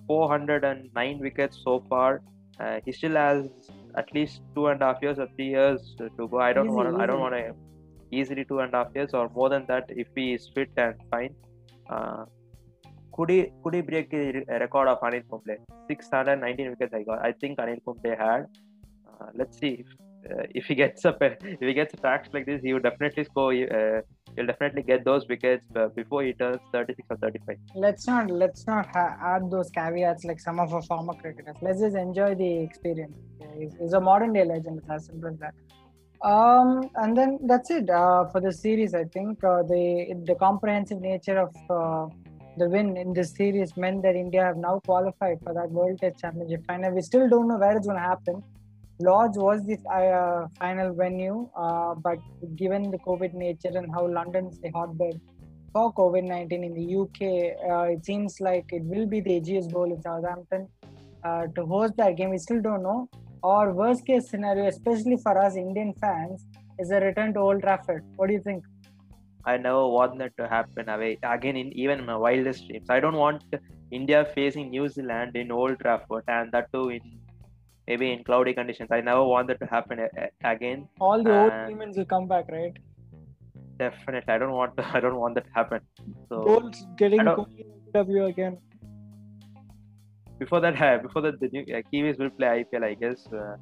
409 0.07 1.19
wickets 1.19 1.62
so 1.63 1.84
far. 1.89 2.22
Uh, 2.60 2.80
he 2.86 2.92
still 2.92 3.13
has 3.13 3.48
at 3.95 4.13
least 4.13 4.42
two 4.56 4.68
and 4.68 4.81
a 4.81 4.86
half 4.86 5.01
years 5.01 5.19
or 5.19 5.28
three 5.36 5.50
years 5.50 5.95
to 5.98 6.10
go. 6.28 6.39
I 6.39 6.54
don't 6.54 6.74
want. 6.74 7.00
I 7.00 7.06
don't 7.06 7.19
want 7.19 7.36
to 7.36 7.54
easily 8.12 8.45
two 8.45 8.60
and 8.60 8.74
a 8.74 8.78
half 8.78 8.88
years 8.95 9.13
or 9.13 9.30
more 9.30 9.50
than 9.50 9.66
that 9.68 9.86
if 9.89 10.07
he 10.16 10.34
is 10.34 10.50
fit 10.56 10.69
and 10.78 10.95
fine. 11.12 11.36
Uh, 11.89 12.25
could 13.17 13.29
he 13.29 13.51
could 13.63 13.73
he 13.73 13.81
break 13.81 14.11
the 14.11 14.43
record 14.47 14.87
of 14.87 14.99
Anil 15.01 15.23
Kumble? 15.29 15.57
619 15.87 16.69
wickets 16.69 16.93
I 16.93 17.03
got. 17.03 17.25
I 17.25 17.31
think 17.31 17.57
Anil 17.57 17.83
Kumble 17.83 18.15
had. 18.15 18.45
Uh, 19.09 19.27
let's 19.33 19.57
see 19.59 19.83
if, 19.83 19.87
uh, 20.31 20.43
if 20.53 20.65
he 20.65 20.75
gets 20.75 21.05
up 21.05 21.17
if 21.21 21.59
he 21.59 21.74
gets 21.74 22.00
tracks 22.00 22.29
like 22.33 22.45
this, 22.45 22.62
he 22.62 22.74
would 22.74 22.83
definitely 22.83 23.24
score. 23.24 23.53
Uh, 23.53 24.01
he'll 24.36 24.45
definitely 24.45 24.83
get 24.83 25.03
those 25.03 25.27
wickets 25.27 25.65
uh, 25.75 25.88
before 25.95 26.24
he 26.24 26.33
turns 26.33 26.59
36 26.71 27.07
or 27.09 27.17
35. 27.17 27.57
Let's 27.75 28.05
not 28.05 28.29
let's 28.29 28.67
not 28.67 28.88
add 28.95 29.50
those 29.50 29.71
caveats 29.71 30.24
like 30.24 30.39
some 30.39 30.59
of 30.59 30.74
our 30.74 30.83
former 30.83 31.13
cricketers. 31.13 31.55
Let's 31.62 31.79
just 31.79 31.95
enjoy 31.95 32.36
the 32.36 32.51
experience. 32.59 33.15
He's, 33.57 33.93
a 33.93 34.00
modern 34.00 34.33
day 34.33 34.45
legend. 34.45 34.77
It's 34.79 34.89
as 34.89 35.07
simple 35.07 35.29
as 35.29 35.39
that. 35.39 35.55
Um, 36.21 36.89
and 36.95 37.17
then 37.17 37.39
that's 37.43 37.71
it 37.71 37.88
for 37.88 38.41
the 38.41 38.51
series. 38.51 38.93
I 38.93 39.05
think 39.05 39.39
the 39.39 40.21
the 40.25 40.36
comprehensive 40.36 41.01
nature 41.01 41.39
of 41.39 42.12
the 42.57 42.69
win 42.69 42.97
in 42.97 43.13
this 43.13 43.31
series 43.35 43.75
meant 43.77 44.03
that 44.03 44.15
India 44.15 44.43
have 44.43 44.57
now 44.57 44.79
qualified 44.85 45.39
for 45.43 45.53
that 45.53 45.71
World 45.71 45.99
Test 45.99 46.19
Championship 46.19 46.65
final. 46.67 46.91
We 46.91 47.01
still 47.01 47.29
don't 47.29 47.47
know 47.47 47.57
where 47.57 47.75
it's 47.77 47.87
going 47.87 47.99
to 47.99 48.03
happen. 48.03 48.43
Lords 48.99 49.37
was 49.37 49.63
the 49.65 49.77
uh, 49.89 50.47
final 50.59 50.93
venue, 50.93 51.49
uh, 51.55 51.93
but 51.95 52.17
given 52.55 52.89
the 52.89 52.97
COVID 52.99 53.33
nature 53.33 53.71
and 53.75 53.93
how 53.93 54.07
London 54.07 54.47
is 54.47 54.59
the 54.59 54.71
hotbed 54.71 55.21
for 55.71 55.93
COVID 55.93 56.23
19 56.23 56.63
in 56.63 56.73
the 56.73 56.95
UK, 56.95 57.69
uh, 57.69 57.91
it 57.91 58.03
seems 58.03 58.39
like 58.39 58.65
it 58.71 58.83
will 58.83 59.05
be 59.05 59.21
the 59.21 59.39
Ageas 59.39 59.71
Bowl 59.71 59.91
in 59.91 60.01
Southampton 60.01 60.67
to 61.55 61.65
host 61.65 61.93
that 61.97 62.15
game. 62.15 62.29
We 62.29 62.37
still 62.37 62.61
don't 62.61 62.83
know 62.83 63.09
or 63.43 63.73
worst 63.73 64.05
case 64.05 64.29
scenario, 64.29 64.67
especially 64.67 65.17
for 65.17 65.37
us 65.37 65.55
Indian 65.55 65.93
fans, 66.01 66.45
is 66.79 66.91
a 66.91 66.99
return 66.99 67.33
to 67.33 67.39
Old 67.39 67.61
Trafford. 67.61 68.03
What 68.15 68.27
do 68.27 68.33
you 68.33 68.41
think? 68.41 68.63
I 69.51 69.58
never 69.58 69.88
want 69.88 70.18
that 70.20 70.34
to 70.39 70.48
happen 70.48 70.89
away 70.96 71.18
again 71.24 71.58
in 71.63 71.72
even 71.84 72.06
my 72.06 72.18
wildest 72.25 72.68
dreams. 72.68 72.89
I 72.89 73.00
don't 73.00 73.20
want 73.25 73.44
India 73.92 74.25
facing 74.36 74.70
New 74.70 74.88
Zealand 74.89 75.36
in 75.36 75.51
Old 75.51 75.80
Trafford 75.80 76.25
and 76.27 76.51
that 76.51 76.72
too 76.74 76.89
in 76.89 77.01
maybe 77.88 78.12
in 78.12 78.24
cloudy 78.24 78.54
conditions. 78.54 78.89
I 78.92 79.01
never 79.01 79.24
want 79.24 79.48
that 79.48 79.60
to 79.62 79.66
happen 79.66 80.08
again. 80.44 80.88
All 81.00 81.24
the 81.24 81.34
old 81.44 81.54
demons 81.70 81.98
will 81.98 82.12
come 82.16 82.27
back, 82.27 82.46
right? 82.50 82.77
Definitely, 83.80 84.34
I 84.34 84.38
don't 84.38 84.58
want 84.62 84.77
to, 84.77 84.86
I 84.98 85.00
don't 85.00 85.20
want 85.24 85.36
that 85.36 85.46
to 85.46 85.54
happen. 85.54 85.82
So 86.30 86.44
Goals 86.44 86.86
getting 86.98 87.24
W 87.94 88.25
again 88.25 88.58
before 90.39 90.60
that, 90.62 91.01
before 91.04 91.22
that, 91.24 91.39
the 91.39 91.50
new, 91.50 91.62
uh, 91.62 91.82
Kiwis 91.92 92.20
will 92.20 92.30
play 92.30 92.63
IPL. 92.63 92.84
I 92.84 92.94
guess. 92.94 93.27
Uh, 93.32 93.56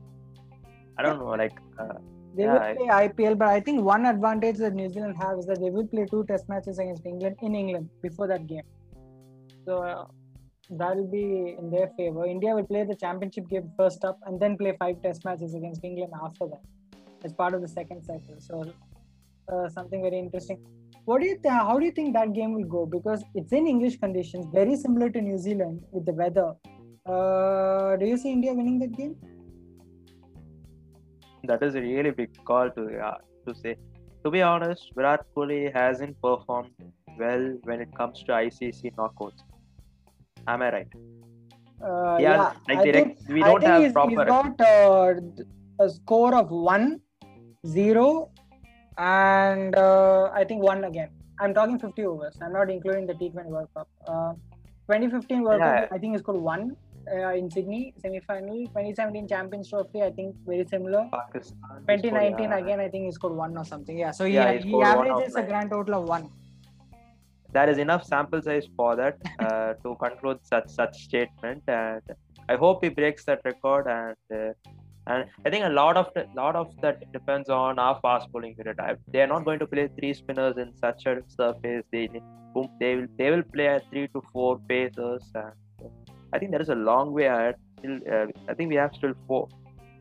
I 0.97 1.03
don't 1.03 1.19
know. 1.19 1.29
Like 1.43 1.57
uh, 1.79 1.99
they 2.35 2.43
yeah, 2.43 2.53
will 2.53 2.75
play 2.75 2.89
I... 2.89 3.07
IPL, 3.07 3.37
but 3.37 3.47
I 3.47 3.59
think 3.59 3.81
one 3.81 4.05
advantage 4.05 4.57
that 4.57 4.73
New 4.73 4.89
Zealand 4.89 5.15
have 5.21 5.39
is 5.39 5.45
that 5.45 5.59
they 5.61 5.69
will 5.69 5.87
play 5.87 6.05
two 6.09 6.25
Test 6.25 6.49
matches 6.49 6.79
against 6.79 7.05
England 7.05 7.37
in 7.41 7.55
England 7.55 7.89
before 8.01 8.27
that 8.27 8.47
game. 8.47 8.63
So 9.65 9.83
uh, 9.83 10.05
that'll 10.69 11.07
be 11.07 11.55
in 11.57 11.69
their 11.71 11.89
favor. 11.97 12.25
India 12.25 12.53
will 12.55 12.65
play 12.65 12.83
the 12.83 12.95
championship 12.95 13.47
game 13.49 13.71
first 13.77 14.03
up 14.05 14.19
and 14.25 14.39
then 14.39 14.57
play 14.57 14.75
five 14.79 15.01
test 15.01 15.25
matches 15.25 15.53
against 15.53 15.83
England 15.83 16.13
after 16.23 16.47
that 16.47 16.61
as 17.23 17.33
part 17.33 17.53
of 17.53 17.61
the 17.61 17.67
second 17.67 18.03
cycle. 18.03 18.35
So 18.39 18.71
uh, 19.51 19.69
something 19.69 20.01
very 20.01 20.19
interesting. 20.19 20.59
What 21.05 21.21
do 21.21 21.27
you 21.27 21.37
th- 21.37 21.61
how 21.69 21.77
do 21.79 21.85
you 21.85 21.91
think 21.91 22.13
that 22.13 22.33
game 22.33 22.53
will 22.53 22.69
go? 22.77 22.85
Because 22.85 23.23
it's 23.35 23.53
in 23.53 23.67
English 23.67 23.97
conditions, 23.97 24.47
very 24.51 24.75
similar 24.75 25.09
to 25.09 25.21
New 25.21 25.37
Zealand 25.37 25.83
with 25.91 26.05
the 26.05 26.13
weather. 26.13 26.53
Uh, 27.05 27.95
do 27.97 28.05
you 28.07 28.17
see 28.17 28.31
India 28.31 28.53
winning 28.53 28.79
that 28.79 28.97
game? 28.97 29.15
That 31.47 31.63
is 31.63 31.75
a 31.75 31.81
really 31.81 32.11
big 32.11 32.31
call 32.45 32.69
to 32.77 32.83
uh, 33.09 33.17
to 33.47 33.55
say. 33.55 33.75
To 34.23 34.31
be 34.31 34.41
honest, 34.41 34.91
Virat 34.95 35.25
Kohli 35.35 35.71
hasn't 35.73 36.19
performed 36.21 36.71
well 37.19 37.43
when 37.63 37.81
it 37.81 37.91
comes 37.95 38.23
to 38.23 38.31
ICC 38.31 38.95
knockouts. 38.95 39.43
Am 40.47 40.61
I 40.61 40.71
right? 40.75 40.87
Uh, 41.83 42.17
Yeah, 42.19 42.35
yeah, 42.35 42.53
like 42.69 42.79
I 42.79 42.83
direct- 42.85 43.19
think, 43.19 43.29
we 43.37 43.41
don't 43.43 43.63
have 43.63 43.83
he's, 43.83 43.93
proper- 43.93 44.09
He's 44.09 44.17
got 44.17 44.61
uh, 44.61 45.13
a 45.85 45.89
score 45.89 46.33
of 46.35 46.49
one, 46.49 47.01
zero, 47.67 48.29
and 48.97 49.75
uh, 49.75 50.29
I 50.33 50.43
think 50.43 50.63
one 50.63 50.83
again. 50.85 51.09
I'm 51.39 51.53
talking 51.53 51.77
50 51.77 52.05
overs. 52.05 52.37
I'm 52.41 52.53
not 52.53 52.69
including 52.71 53.05
the 53.07 53.13
T20 53.13 53.45
World 53.45 53.67
Cup. 53.75 53.87
Uh, 54.07 54.33
2015 54.87 55.43
World 55.43 55.59
Yeah. 55.59 55.81
Cup, 55.81 55.89
I 55.91 55.97
think 55.97 56.13
he 56.15 56.19
scored 56.19 56.37
one 56.37 56.75
uh, 57.11 57.33
in 57.33 57.49
Sydney 57.49 57.93
semi-final. 58.01 58.57
2017 58.67 59.27
Champions 59.27 59.69
Trophy, 59.69 60.01
I 60.01 60.11
think 60.11 60.35
very 60.45 60.65
similar. 60.65 61.07
Pakistan. 61.11 61.57
he 61.87 61.97
scored, 61.97 62.03
2019 62.03 62.49
yeah. 62.49 62.57
again, 62.57 62.79
I 62.79 62.89
think 62.89 63.05
he 63.05 63.11
scored 63.11 63.35
one 63.35 63.57
or 63.57 63.65
something. 63.65 63.97
Yeah, 63.97 64.11
so 64.11 64.25
he, 64.25 64.33
Yeah, 64.33 64.53
he 64.53 64.59
he, 64.59 64.69
scored 64.69 64.97
one 64.97 65.07
of 65.07 65.17
averages 65.17 65.35
a 65.35 65.43
grand 65.43 65.69
total 65.69 65.95
of 66.01 66.09
one. 66.09 66.29
There 67.51 67.69
is 67.69 67.77
enough 67.77 68.03
sample 68.03 68.41
size 68.41 68.67
for 68.75 68.95
that 68.95 69.17
uh, 69.39 69.73
to 69.83 69.95
conclude 69.95 70.39
such 70.43 70.67
such 70.67 71.03
statement, 71.03 71.63
and 71.67 72.01
I 72.49 72.55
hope 72.55 72.83
he 72.83 72.89
breaks 72.89 73.25
that 73.25 73.41
record. 73.45 73.87
And 73.87 74.39
uh, 74.39 74.53
and 75.07 75.25
I 75.45 75.49
think 75.49 75.65
a 75.65 75.69
lot 75.69 75.97
of 75.97 76.07
lot 76.35 76.55
of 76.55 76.73
that 76.81 77.11
depends 77.13 77.49
on 77.49 77.79
our 77.79 77.99
fast 78.01 78.31
bowling 78.31 78.55
unit. 78.57 78.79
I- 78.79 78.97
They 79.07 79.21
are 79.21 79.27
not 79.27 79.45
going 79.45 79.59
to 79.59 79.67
play 79.67 79.87
three 79.99 80.13
spinners 80.13 80.57
in 80.57 80.75
such 80.75 81.05
a 81.05 81.21
surface. 81.27 81.85
They 81.91 82.07
they 82.79 82.95
will 82.95 83.07
they 83.19 83.29
will 83.31 83.43
play 83.55 83.67
at 83.67 83.89
three 83.91 84.07
to 84.09 84.21
four 84.33 84.59
pacers, 84.67 85.31
and 85.35 85.53
I 86.33 86.39
think 86.39 86.51
there 86.51 86.61
is 86.61 86.69
a 86.69 86.75
long 86.75 87.13
way 87.13 87.25
ahead. 87.25 87.55
Still, 87.79 87.99
uh, 88.11 88.25
I 88.49 88.53
think 88.53 88.69
we 88.69 88.75
have 88.75 88.93
still 88.93 89.13
four, 89.27 89.47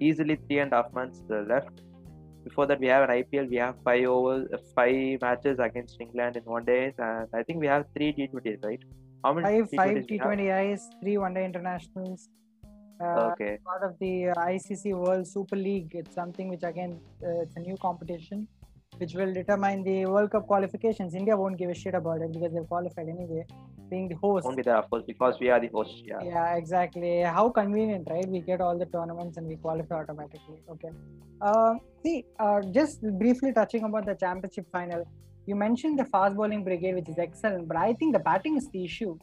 easily 0.00 0.37
three 0.47 0.59
and 0.59 0.73
a 0.73 0.76
half 0.76 0.93
months 0.93 1.23
uh, 1.31 1.43
left. 1.49 1.81
Before 2.45 2.66
that, 2.66 2.78
we 2.81 2.88
have 2.88 3.09
an 3.09 3.23
IPL. 3.23 3.49
We 3.49 3.57
have 3.57 3.75
five 3.85 4.04
overs, 4.04 4.49
uh, 4.52 4.59
five 4.75 5.21
matches 5.23 5.59
against 5.59 6.00
England 6.00 6.37
in 6.37 6.45
one 6.45 6.64
day, 6.64 6.93
and 6.99 7.28
I 7.35 7.43
think 7.43 7.59
we 7.61 7.66
have 7.66 7.87
three 7.97 8.12
T20s, 8.12 8.64
right? 8.64 8.81
How 9.25 9.33
many 9.33 9.47
Five, 9.47 9.71
five 9.71 9.97
T20s 9.97 10.11
we 10.11 10.19
have? 10.19 10.28
T20Is, 10.38 10.81
three 11.00 11.16
one-day 11.19 11.45
internationals. 11.45 12.28
Uh, 13.02 13.31
Okay. 13.33 13.59
part 13.64 13.83
of 13.83 13.99
the 13.99 14.28
uh, 14.28 14.35
ICC 14.35 14.95
World 14.95 15.26
Super 15.26 15.57
League. 15.57 15.90
It's 15.95 16.14
something 16.14 16.49
which 16.49 16.62
again 16.62 17.00
uh, 17.25 17.40
it's 17.43 17.57
a 17.57 17.61
new 17.61 17.76
competition, 17.76 18.47
which 18.99 19.14
will 19.14 19.33
determine 19.33 19.83
the 19.83 20.07
World 20.07 20.31
Cup 20.31 20.47
qualifications. 20.47 21.14
India 21.14 21.37
won't 21.37 21.59
give 21.59 21.71
a 21.71 21.75
shit 21.75 21.95
about 21.95 22.21
it 22.21 22.33
because 22.33 22.52
they've 22.52 22.69
qualified 22.69 23.09
anyway, 23.09 23.45
being 23.91 24.09
the 24.09 24.14
host. 24.17 24.45
Won't 24.45 24.57
be 24.57 24.62
there, 24.62 24.76
of 24.76 24.88
course, 24.91 25.05
because 25.07 25.38
we 25.41 25.50
are 25.50 25.61
the 25.61 25.69
host. 25.69 26.03
Yeah. 26.05 26.23
Yeah, 26.23 26.55
exactly. 26.57 27.21
How 27.21 27.49
convenient, 27.49 28.09
right? 28.11 28.26
We 28.29 28.41
get 28.41 28.61
all 28.61 28.79
the 28.79 28.87
tournaments 28.87 29.37
and 29.37 29.47
we 29.47 29.57
qualify 29.57 29.97
automatically. 30.03 30.62
Okay. 30.71 30.91
Uh, 31.41 31.75
see, 32.03 32.25
uh, 32.38 32.61
just 32.73 33.03
briefly 33.19 33.53
touching 33.53 33.85
about 33.85 34.07
the 34.07 34.14
championship 34.14 34.67
final. 34.73 35.07
You 35.47 35.55
mentioned 35.55 35.99
the 35.99 36.05
fast 36.07 36.37
bowling 36.37 36.64
brigade, 36.64 36.95
which 36.95 37.09
is 37.09 37.19
excellent, 37.19 37.69
but 37.69 37.76
I 37.76 37.93
think 37.93 38.14
the 38.14 38.19
batting 38.21 38.57
is 38.57 38.69
the 38.71 38.85
issue. 38.85 39.19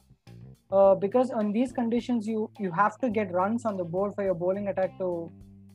Uh, 0.71 0.95
because 0.95 1.31
on 1.31 1.51
these 1.51 1.71
conditions, 1.73 2.25
you 2.25 2.49
you 2.57 2.71
have 2.71 2.97
to 2.99 3.09
get 3.09 3.31
runs 3.31 3.65
on 3.65 3.75
the 3.75 3.83
board 3.83 4.13
for 4.15 4.23
your 4.23 4.35
bowling 4.35 4.67
attack 4.69 4.97
to 4.99 5.29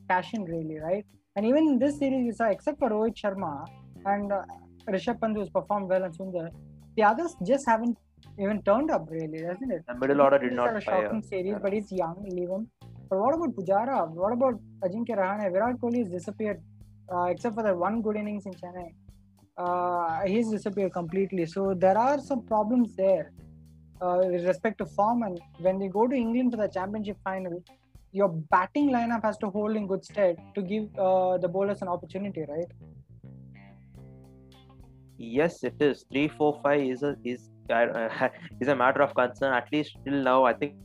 cash 0.09 0.33
in, 0.33 0.45
really, 0.45 0.79
right? 0.79 1.05
And 1.35 1.45
even 1.45 1.67
in 1.67 1.77
this 1.77 1.99
series, 1.99 2.25
you 2.25 2.33
saw, 2.33 2.45
except 2.45 2.79
for 2.79 2.89
Rohit 2.89 3.15
Sharma 3.15 3.67
and 4.05 4.31
uh, 4.31 4.41
Rishabh 4.89 5.21
Pant, 5.21 5.37
who's 5.37 5.49
performed 5.49 5.89
well, 5.89 6.03
and 6.03 6.17
Sundar, 6.17 6.49
the 6.95 7.03
others 7.03 7.35
just 7.45 7.67
haven't 7.67 7.95
even 8.39 8.61
turned 8.61 8.91
up, 8.91 9.07
really, 9.09 9.41
doesn't 9.41 9.71
it? 9.71 9.83
The 9.87 9.95
middle 9.95 10.21
order 10.21 10.39
did 10.39 10.53
not 10.53 10.75
a 10.75 10.81
fire. 10.81 11.03
shocking 11.03 11.23
series, 11.23 11.53
Yeah. 11.53 11.59
but 11.63 11.73
he's 11.73 11.91
young, 11.91 12.17
him. 12.25 12.69
But 13.09 13.19
what 13.19 13.33
about 13.35 13.55
Pujara? 13.55 13.97
What 14.21 14.33
about 14.33 14.59
Ajinkya 14.85 15.17
Rahane? 15.21 15.51
Virat 15.51 15.77
Kohli 15.81 15.99
has 15.99 16.09
disappeared, 16.09 16.61
uh, 17.11 17.25
except 17.33 17.55
for 17.55 17.63
that 17.63 17.77
one 17.77 18.01
good 18.01 18.17
innings 18.17 18.45
in 18.45 18.53
Chennai. 18.61 18.89
Uh, 19.57 20.21
he's 20.25 20.49
disappeared 20.49 20.93
completely. 20.93 21.45
So 21.45 21.73
there 21.73 21.97
are 21.97 22.19
some 22.19 22.41
problems 22.43 22.95
there 22.95 23.31
uh, 24.01 24.21
with 24.31 24.45
respect 24.45 24.77
to 24.79 24.85
form. 24.85 25.23
And 25.23 25.39
when 25.59 25.79
we 25.79 25.87
go 25.87 26.07
to 26.07 26.15
England 26.15 26.51
for 26.51 26.57
the 26.57 26.67
championship 26.67 27.17
final, 27.23 27.63
your 28.11 28.29
batting 28.29 28.91
lineup 28.91 29.23
has 29.23 29.37
to 29.39 29.49
hold 29.49 29.75
in 29.75 29.87
good 29.87 30.03
stead 30.03 30.37
to 30.55 30.61
give 30.61 30.85
uh, 30.99 31.37
the 31.37 31.47
bowlers 31.47 31.81
an 31.81 31.87
opportunity, 31.87 32.45
right? 32.47 32.71
Yes, 35.17 35.63
it 35.63 35.81
is. 35.81 36.05
Three, 36.11 36.27
four, 36.27 36.59
five 36.61 36.81
is 36.81 37.01
a 37.01 37.15
is 37.23 37.49
is 38.61 38.67
a 38.67 38.75
matter 38.75 39.01
of 39.01 39.13
concern. 39.15 39.53
At 39.53 39.71
least 39.71 39.97
till 40.05 40.21
now, 40.23 40.43
I 40.45 40.53
think 40.53 40.75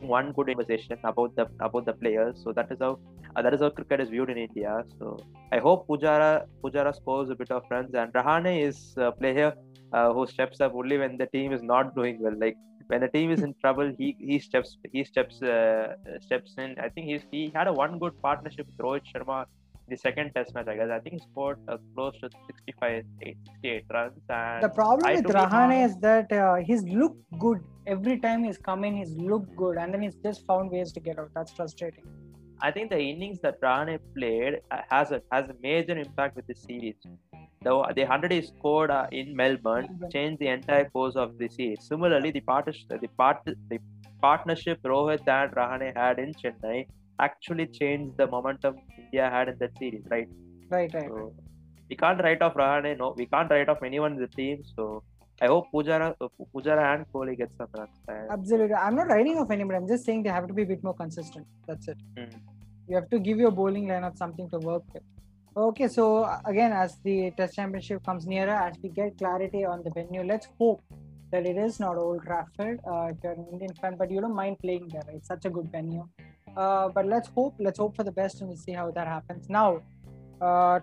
one 0.00 0.32
good 0.32 0.48
conversation 0.48 0.98
about 1.04 1.34
the 1.36 1.46
about 1.60 1.86
the 1.86 1.92
players. 1.92 2.40
So 2.42 2.52
that 2.52 2.70
is 2.70 2.78
how 2.80 2.98
uh, 3.36 3.42
that 3.42 3.54
is 3.54 3.60
how 3.60 3.70
cricket 3.70 4.00
is 4.00 4.08
viewed 4.08 4.30
in 4.30 4.38
India. 4.38 4.84
So 4.98 5.18
I 5.52 5.58
hope 5.58 5.86
Pujara 5.86 6.44
Pujara 6.62 6.94
scores 6.94 7.30
a 7.30 7.34
bit 7.34 7.50
of 7.50 7.62
runs, 7.70 7.94
and 7.94 8.12
Rahane 8.12 8.60
is 8.66 8.94
a 8.96 9.12
player 9.12 9.54
uh, 9.92 10.12
who 10.12 10.26
steps 10.26 10.60
up 10.60 10.74
only 10.74 10.98
when 10.98 11.16
the 11.16 11.26
team 11.26 11.52
is 11.52 11.62
not 11.62 11.94
doing 11.94 12.20
well. 12.20 12.34
Like 12.36 12.56
when 12.88 13.00
the 13.00 13.08
team 13.08 13.30
is 13.30 13.42
in 13.42 13.54
trouble, 13.60 13.92
he 13.98 14.16
he 14.18 14.38
steps 14.38 14.76
he 14.92 15.04
steps 15.04 15.42
uh, 15.42 15.94
steps 16.20 16.54
in. 16.58 16.76
I 16.78 16.88
think 16.88 17.06
he's 17.06 17.22
he 17.30 17.50
had 17.54 17.68
a 17.68 17.72
one 17.72 17.98
good 17.98 18.20
partnership 18.22 18.66
with 18.66 18.78
Rohit 18.78 19.02
Sharma 19.14 19.44
the 19.88 19.96
second 19.96 20.32
test 20.34 20.54
match, 20.54 20.68
I 20.68 20.76
guess. 20.76 20.90
I 20.90 20.98
think 21.00 21.14
he 21.14 21.20
scored 21.30 21.58
uh, 21.68 21.76
close 21.94 22.14
to 22.20 22.30
65, 22.46 23.04
68 23.22 23.84
runs. 23.92 24.12
And 24.28 24.62
The 24.62 24.68
problem 24.68 25.06
I 25.06 25.14
with 25.16 25.24
Rahane 25.24 25.84
is 25.84 25.96
that 25.98 26.32
uh, 26.32 26.56
he's 26.56 26.82
looked 26.84 27.22
good 27.38 27.60
every 27.86 28.18
time 28.18 28.44
he's 28.44 28.58
come 28.58 28.84
in. 28.84 28.96
He's 28.96 29.14
looked 29.16 29.54
good, 29.56 29.76
and 29.76 29.92
then 29.92 30.02
he's 30.02 30.16
just 30.16 30.46
found 30.46 30.70
ways 30.70 30.92
to 30.92 31.00
get 31.00 31.18
out. 31.18 31.30
That's 31.34 31.52
frustrating. 31.52 32.04
I 32.60 32.70
think 32.70 32.90
the 32.90 32.98
innings 32.98 33.40
that 33.40 33.60
Rahane 33.60 33.98
played 34.16 34.60
uh, 34.70 34.82
has 34.90 35.10
a 35.10 35.20
has 35.32 35.48
a 35.48 35.56
major 35.60 35.96
impact 35.98 36.36
with 36.36 36.46
the 36.46 36.54
series. 36.54 36.94
The 37.62 37.92
the 37.96 38.04
hundred 38.04 38.32
he 38.32 38.42
scored 38.42 38.90
uh, 38.90 39.06
in 39.10 39.34
Melbourne 39.34 39.88
changed 40.12 40.38
the 40.38 40.48
entire 40.48 40.88
course 40.90 41.16
of 41.16 41.38
the 41.38 41.48
series. 41.48 41.82
Similarly, 41.82 42.30
the 42.30 42.40
partnership 42.40 43.00
the 43.00 43.08
part 43.22 43.38
the 43.44 43.78
partnership 44.20 44.82
Rohit 44.82 45.26
and 45.26 45.52
Rahane 45.60 45.96
had 45.96 46.20
in 46.20 46.32
Chennai 46.34 46.86
actually 47.18 47.66
changed 47.66 48.16
the 48.16 48.26
momentum 48.26 48.76
India 48.98 49.30
had 49.30 49.48
in 49.48 49.58
that 49.58 49.76
series, 49.78 50.04
right? 50.10 50.28
Right, 50.70 50.92
right. 50.94 51.08
So 51.08 51.34
we 51.88 51.96
can't 51.96 52.22
write 52.22 52.42
off 52.42 52.54
Rahane. 52.54 52.98
No, 52.98 53.14
we 53.16 53.26
can't 53.26 53.50
write 53.50 53.68
off 53.68 53.82
anyone 53.82 54.12
in 54.12 54.20
the 54.20 54.28
team. 54.28 54.62
So 54.76 55.02
I 55.40 55.46
hope 55.46 55.66
Pujara, 55.72 56.14
uh, 56.20 56.28
Pujara 56.54 56.94
and 56.94 57.06
Kohli 57.12 57.36
get 57.36 57.52
some 57.56 57.68
runs. 57.76 57.90
Absolutely. 58.30 58.74
I'm 58.74 58.96
not 58.96 59.08
writing 59.08 59.38
off 59.38 59.50
anybody. 59.50 59.76
I'm 59.76 59.88
just 59.88 60.04
saying 60.04 60.22
they 60.22 60.30
have 60.30 60.48
to 60.48 60.54
be 60.54 60.62
a 60.62 60.66
bit 60.66 60.82
more 60.82 60.94
consistent. 60.94 61.46
That's 61.66 61.88
it. 61.88 61.98
Mm. 62.16 62.32
You 62.88 62.96
have 62.96 63.08
to 63.10 63.18
give 63.18 63.38
your 63.38 63.50
bowling 63.50 63.86
lineup 63.86 64.16
something 64.16 64.48
to 64.50 64.58
work 64.58 64.84
with. 64.92 65.02
Okay, 65.54 65.88
so 65.88 66.26
again, 66.46 66.72
as 66.72 66.96
the 67.04 67.30
Test 67.36 67.54
Championship 67.56 68.04
comes 68.06 68.26
nearer, 68.26 68.54
as 68.54 68.74
we 68.82 68.88
get 68.88 69.18
clarity 69.18 69.66
on 69.66 69.82
the 69.82 69.90
venue, 69.90 70.22
let's 70.22 70.48
hope 70.58 70.82
that 71.30 71.44
it 71.46 71.58
is 71.58 71.78
not 71.78 71.96
Old 71.96 72.22
Trafford. 72.22 72.80
Uh, 72.86 73.10
if 73.10 73.16
you're 73.22 73.32
an 73.32 73.46
Indian 73.52 73.74
fan, 73.74 73.96
but 73.98 74.10
you 74.10 74.20
don't 74.20 74.34
mind 74.34 74.58
playing 74.60 74.88
there? 74.88 75.02
It's 75.08 75.28
such 75.28 75.44
a 75.44 75.50
good 75.50 75.70
venue. 75.70 76.08
Uh, 76.56 76.88
but 76.88 77.06
let's 77.06 77.28
hope. 77.28 77.54
Let's 77.58 77.78
hope 77.78 77.96
for 77.96 78.04
the 78.04 78.12
best, 78.12 78.40
and 78.40 78.48
we'll 78.48 78.58
see 78.58 78.72
how 78.72 78.90
that 78.90 79.06
happens. 79.06 79.48
Now, 79.48 79.82
uh, 80.40 80.80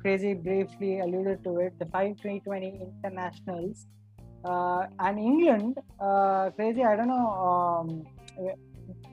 crazy 0.00 0.34
briefly 0.34 1.00
alluded 1.00 1.44
to 1.44 1.58
it. 1.60 1.78
The 1.78 1.86
five 1.86 2.16
T20 2.16 2.80
internationals 3.04 3.86
uh, 4.44 4.86
and 4.98 5.18
England. 5.18 5.78
Uh, 6.00 6.50
crazy. 6.50 6.84
I 6.84 6.96
don't 6.96 7.08
know 7.08 7.28
um, 7.48 8.06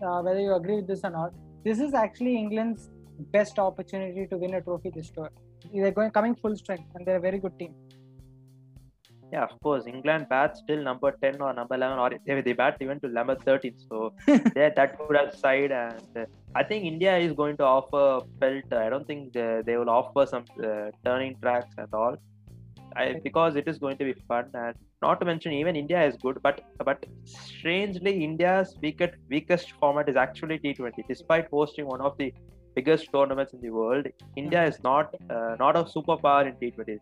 uh, 0.01 0.21
whether 0.21 0.39
you 0.39 0.53
agree 0.55 0.77
with 0.77 0.87
this 0.87 1.01
or 1.03 1.11
not. 1.11 1.33
This 1.63 1.79
is 1.79 1.93
actually 1.93 2.35
England's 2.37 2.89
best 3.31 3.59
opportunity 3.59 4.27
to 4.27 4.37
win 4.37 4.55
a 4.55 4.61
trophy 4.61 4.91
this 4.93 5.09
tour. 5.09 5.31
They're 5.73 5.91
going 5.91 6.11
coming 6.11 6.35
full 6.35 6.55
strength, 6.55 6.89
and 6.95 7.05
they're 7.05 7.17
a 7.17 7.21
very 7.21 7.39
good 7.39 7.57
team. 7.57 7.73
Yeah, 9.33 9.45
of 9.49 9.59
course, 9.61 9.85
England 9.87 10.27
bats 10.29 10.59
still 10.63 10.81
number 10.89 11.11
10 11.11 11.41
or 11.41 11.53
number 11.53 11.75
11, 11.75 11.97
or 11.97 12.09
they, 12.25 12.41
they 12.41 12.53
bat 12.53 12.77
even 12.81 12.99
to 12.99 13.07
number 13.07 13.35
13. 13.35 13.73
So 13.89 14.13
they're 14.55 14.73
that 14.79 14.97
good 14.99 15.15
at 15.21 15.39
side. 15.43 15.71
And 15.71 16.17
uh, 16.17 16.25
I 16.53 16.63
think 16.63 16.85
India 16.85 17.17
is 17.17 17.33
going 17.33 17.57
to 17.57 17.63
offer 17.63 18.05
felt. 18.39 18.71
I 18.85 18.89
don't 18.89 19.07
think 19.07 19.33
they, 19.33 19.61
they 19.65 19.77
will 19.77 19.89
offer 19.89 20.27
some 20.33 20.45
uh, 20.63 20.91
turning 21.03 21.35
tracks 21.41 21.73
and 21.77 21.91
all. 21.93 22.15
I, 22.95 23.19
because 23.23 23.55
it 23.55 23.67
is 23.67 23.79
going 23.79 23.97
to 23.97 24.05
be 24.05 24.13
fun 24.27 24.49
and 24.53 24.75
not 25.01 25.19
to 25.19 25.25
mention 25.25 25.51
even 25.51 25.75
India 25.75 26.05
is 26.07 26.15
good 26.25 26.37
but 26.43 26.61
but 26.85 27.03
strangely 27.23 28.23
India's 28.23 28.75
weakest 28.83 29.15
weakest 29.31 29.71
format 29.79 30.09
is 30.09 30.15
actually 30.15 30.59
T20 30.59 31.07
despite 31.07 31.47
hosting 31.49 31.87
one 31.87 32.01
of 32.01 32.15
the 32.19 32.31
biggest 32.75 33.11
tournaments 33.11 33.53
in 33.53 33.61
the 33.61 33.71
world 33.71 34.05
India 34.35 34.63
is 34.63 34.77
not 34.83 35.15
uh, 35.31 35.55
not 35.63 35.75
a 35.75 35.83
superpower 35.95 36.43
in 36.49 36.53
T20 36.61 36.99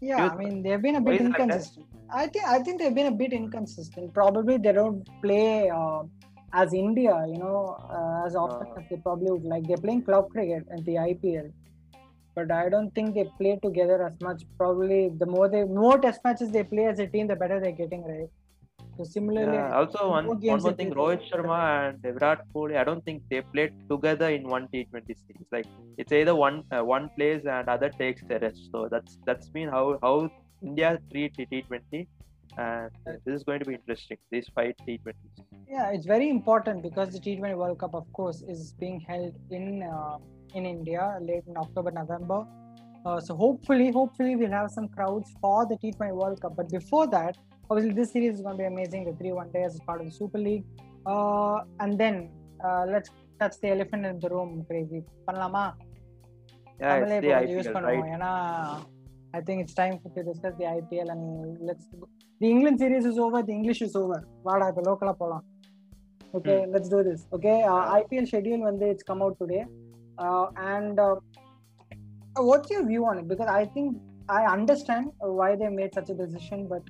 Yeah, 0.00 0.28
I 0.28 0.36
mean 0.36 0.62
they've 0.62 0.80
been 0.80 0.96
a 0.96 1.00
bit 1.00 1.20
inconsistent. 1.20 1.86
I 2.10 2.26
think 2.26 2.44
I 2.46 2.58
think 2.62 2.80
they've 2.80 2.94
been 2.94 3.06
a 3.06 3.18
bit 3.22 3.32
inconsistent. 3.32 4.12
Probably 4.14 4.58
they 4.58 4.72
don't 4.72 5.08
play 5.22 5.70
uh, 5.70 6.02
as 6.52 6.72
India, 6.74 7.24
you 7.28 7.38
know, 7.38 7.76
uh, 7.90 8.26
as 8.26 8.36
often 8.36 8.68
Uh. 8.68 8.80
as 8.80 8.84
they 8.90 8.96
probably 8.96 9.30
would 9.30 9.44
like. 9.44 9.66
They're 9.66 9.84
playing 9.86 10.02
club 10.02 10.28
cricket 10.30 10.64
at 10.70 10.84
the 10.84 10.96
IPL, 10.96 11.50
but 12.34 12.50
I 12.50 12.68
don't 12.68 12.94
think 12.94 13.14
they 13.14 13.24
play 13.38 13.58
together 13.62 14.02
as 14.06 14.20
much. 14.20 14.44
Probably 14.58 15.08
the 15.08 15.26
more 15.26 15.48
they 15.48 15.64
more 15.64 15.98
test 15.98 16.20
matches 16.24 16.50
they 16.50 16.64
play 16.64 16.84
as 16.86 16.98
a 16.98 17.06
team, 17.06 17.26
the 17.26 17.36
better 17.36 17.58
they're 17.60 17.72
getting, 17.84 18.04
right? 18.04 18.30
So 18.96 19.04
similarly, 19.04 19.56
Yeah, 19.56 19.76
also 19.76 20.10
one, 20.10 20.26
more 20.26 20.36
one 20.36 20.62
more 20.62 20.72
thing, 20.72 20.90
Rohit 20.92 21.22
Sharma 21.30 21.88
and 21.88 22.02
Virat 22.02 22.40
Kohli, 22.54 22.76
I 22.78 22.84
don't 22.84 23.04
think 23.04 23.22
they 23.30 23.42
played 23.42 23.72
together 23.90 24.30
in 24.30 24.48
one 24.48 24.68
T20 24.72 25.06
series. 25.06 25.46
Like 25.52 25.66
it's 25.98 26.12
either 26.12 26.34
one 26.34 26.62
uh, 26.70 26.82
one 26.82 27.10
plays 27.16 27.44
and 27.44 27.68
other 27.68 27.90
takes 27.90 28.22
the 28.22 28.38
rest. 28.38 28.70
So 28.72 28.88
that's 28.90 29.18
that's 29.26 29.48
been 29.48 29.68
how 29.68 29.98
how 30.02 30.30
India 30.62 30.98
treat 31.10 31.36
T20, 31.36 32.06
and 32.56 32.90
this 33.24 33.34
is 33.34 33.44
going 33.44 33.60
to 33.60 33.66
be 33.66 33.74
interesting. 33.74 34.16
These 34.30 34.48
five 34.54 34.74
T20s. 34.88 35.44
Yeah, 35.68 35.90
it's 35.90 36.06
very 36.06 36.30
important 36.30 36.82
because 36.82 37.10
the 37.12 37.20
T20 37.20 37.56
World 37.56 37.78
Cup, 37.78 37.94
of 37.94 38.10
course, 38.12 38.42
is 38.42 38.72
being 38.80 39.00
held 39.00 39.34
in 39.50 39.82
uh, 39.82 40.18
in 40.54 40.64
India 40.64 41.18
late 41.20 41.44
in 41.46 41.56
October, 41.56 41.90
November. 41.90 42.46
Uh, 43.04 43.20
so 43.20 43.36
hopefully, 43.36 43.90
hopefully 43.90 44.36
we'll 44.36 44.50
have 44.50 44.70
some 44.70 44.88
crowds 44.88 45.34
for 45.40 45.66
the 45.66 45.76
T20 45.76 46.12
World 46.12 46.40
Cup. 46.40 46.56
But 46.56 46.70
before 46.70 47.06
that, 47.08 47.36
obviously 47.69 47.93
this 47.93 48.11
series 48.13 48.33
is 48.35 48.41
going 48.41 48.57
to 48.57 48.63
be 48.63 48.69
amazing. 48.73 49.03
The 49.05 49.13
three 49.13 49.33
one 49.33 49.51
days 49.51 49.69
as 49.69 49.81
part 49.81 49.99
of 50.01 50.07
the 50.07 50.13
Super 50.13 50.39
League, 50.39 50.65
uh, 51.05 51.57
and 51.79 51.93
then 51.97 52.15
uh, 52.59 52.83
let's 52.87 53.09
touch 53.39 53.55
the 53.61 53.69
elephant 53.69 54.05
in 54.05 54.19
the 54.19 54.29
room. 54.29 54.51
Crazy, 54.69 55.01
பண்ணலாமா 55.27 55.63
Yeah, 56.79 56.91
தமிழே 56.91 57.15
it's 57.15 57.23
the 57.23 57.29
இப்போ 57.29 57.37
கொஞ்சம் 57.37 57.55
use 57.55 57.67
IPL, 57.67 57.75
பண்ணுவோம் 57.75 58.01
right? 58.01 58.13
ஏன்னா 58.15 58.31
I 59.37 59.41
think 59.47 59.61
it's 59.63 59.77
time 59.79 59.95
to 60.15 60.21
discuss 60.29 60.55
the 60.61 60.67
IPL 60.77 61.11
and 61.13 61.27
let's 61.67 61.87
the 62.41 62.47
England 62.53 62.81
series 62.83 63.07
is 63.11 63.19
over 63.25 63.45
the 63.49 63.53
English 63.57 63.81
is 63.87 63.97
over 64.01 64.23
வாடா 64.47 64.67
இப்போ 64.71 64.83
லோக்கலா 64.89 65.13
போலாம் 65.21 65.43
okay 66.37 66.55
let's 66.73 66.91
do 66.93 66.99
this 67.09 67.23
okay 67.37 67.53
IPL 67.99 68.29
schedule 68.33 68.63
வந்து 68.69 68.87
it's 68.93 69.07
come 69.11 69.21
out 69.25 69.37
today 69.43 69.61
and 70.71 70.99
what's 72.49 72.71
your 72.75 72.87
view 72.91 73.03
on 73.11 73.19
it 73.21 73.29
because 73.33 73.51
I 73.59 73.63
think 73.77 73.93
I 74.39 74.41
understand 74.55 75.09
why 75.41 75.51
they 75.61 75.69
made 75.79 75.95
such 75.99 76.11
a 76.15 76.17
decision 76.23 76.63
but 76.73 76.89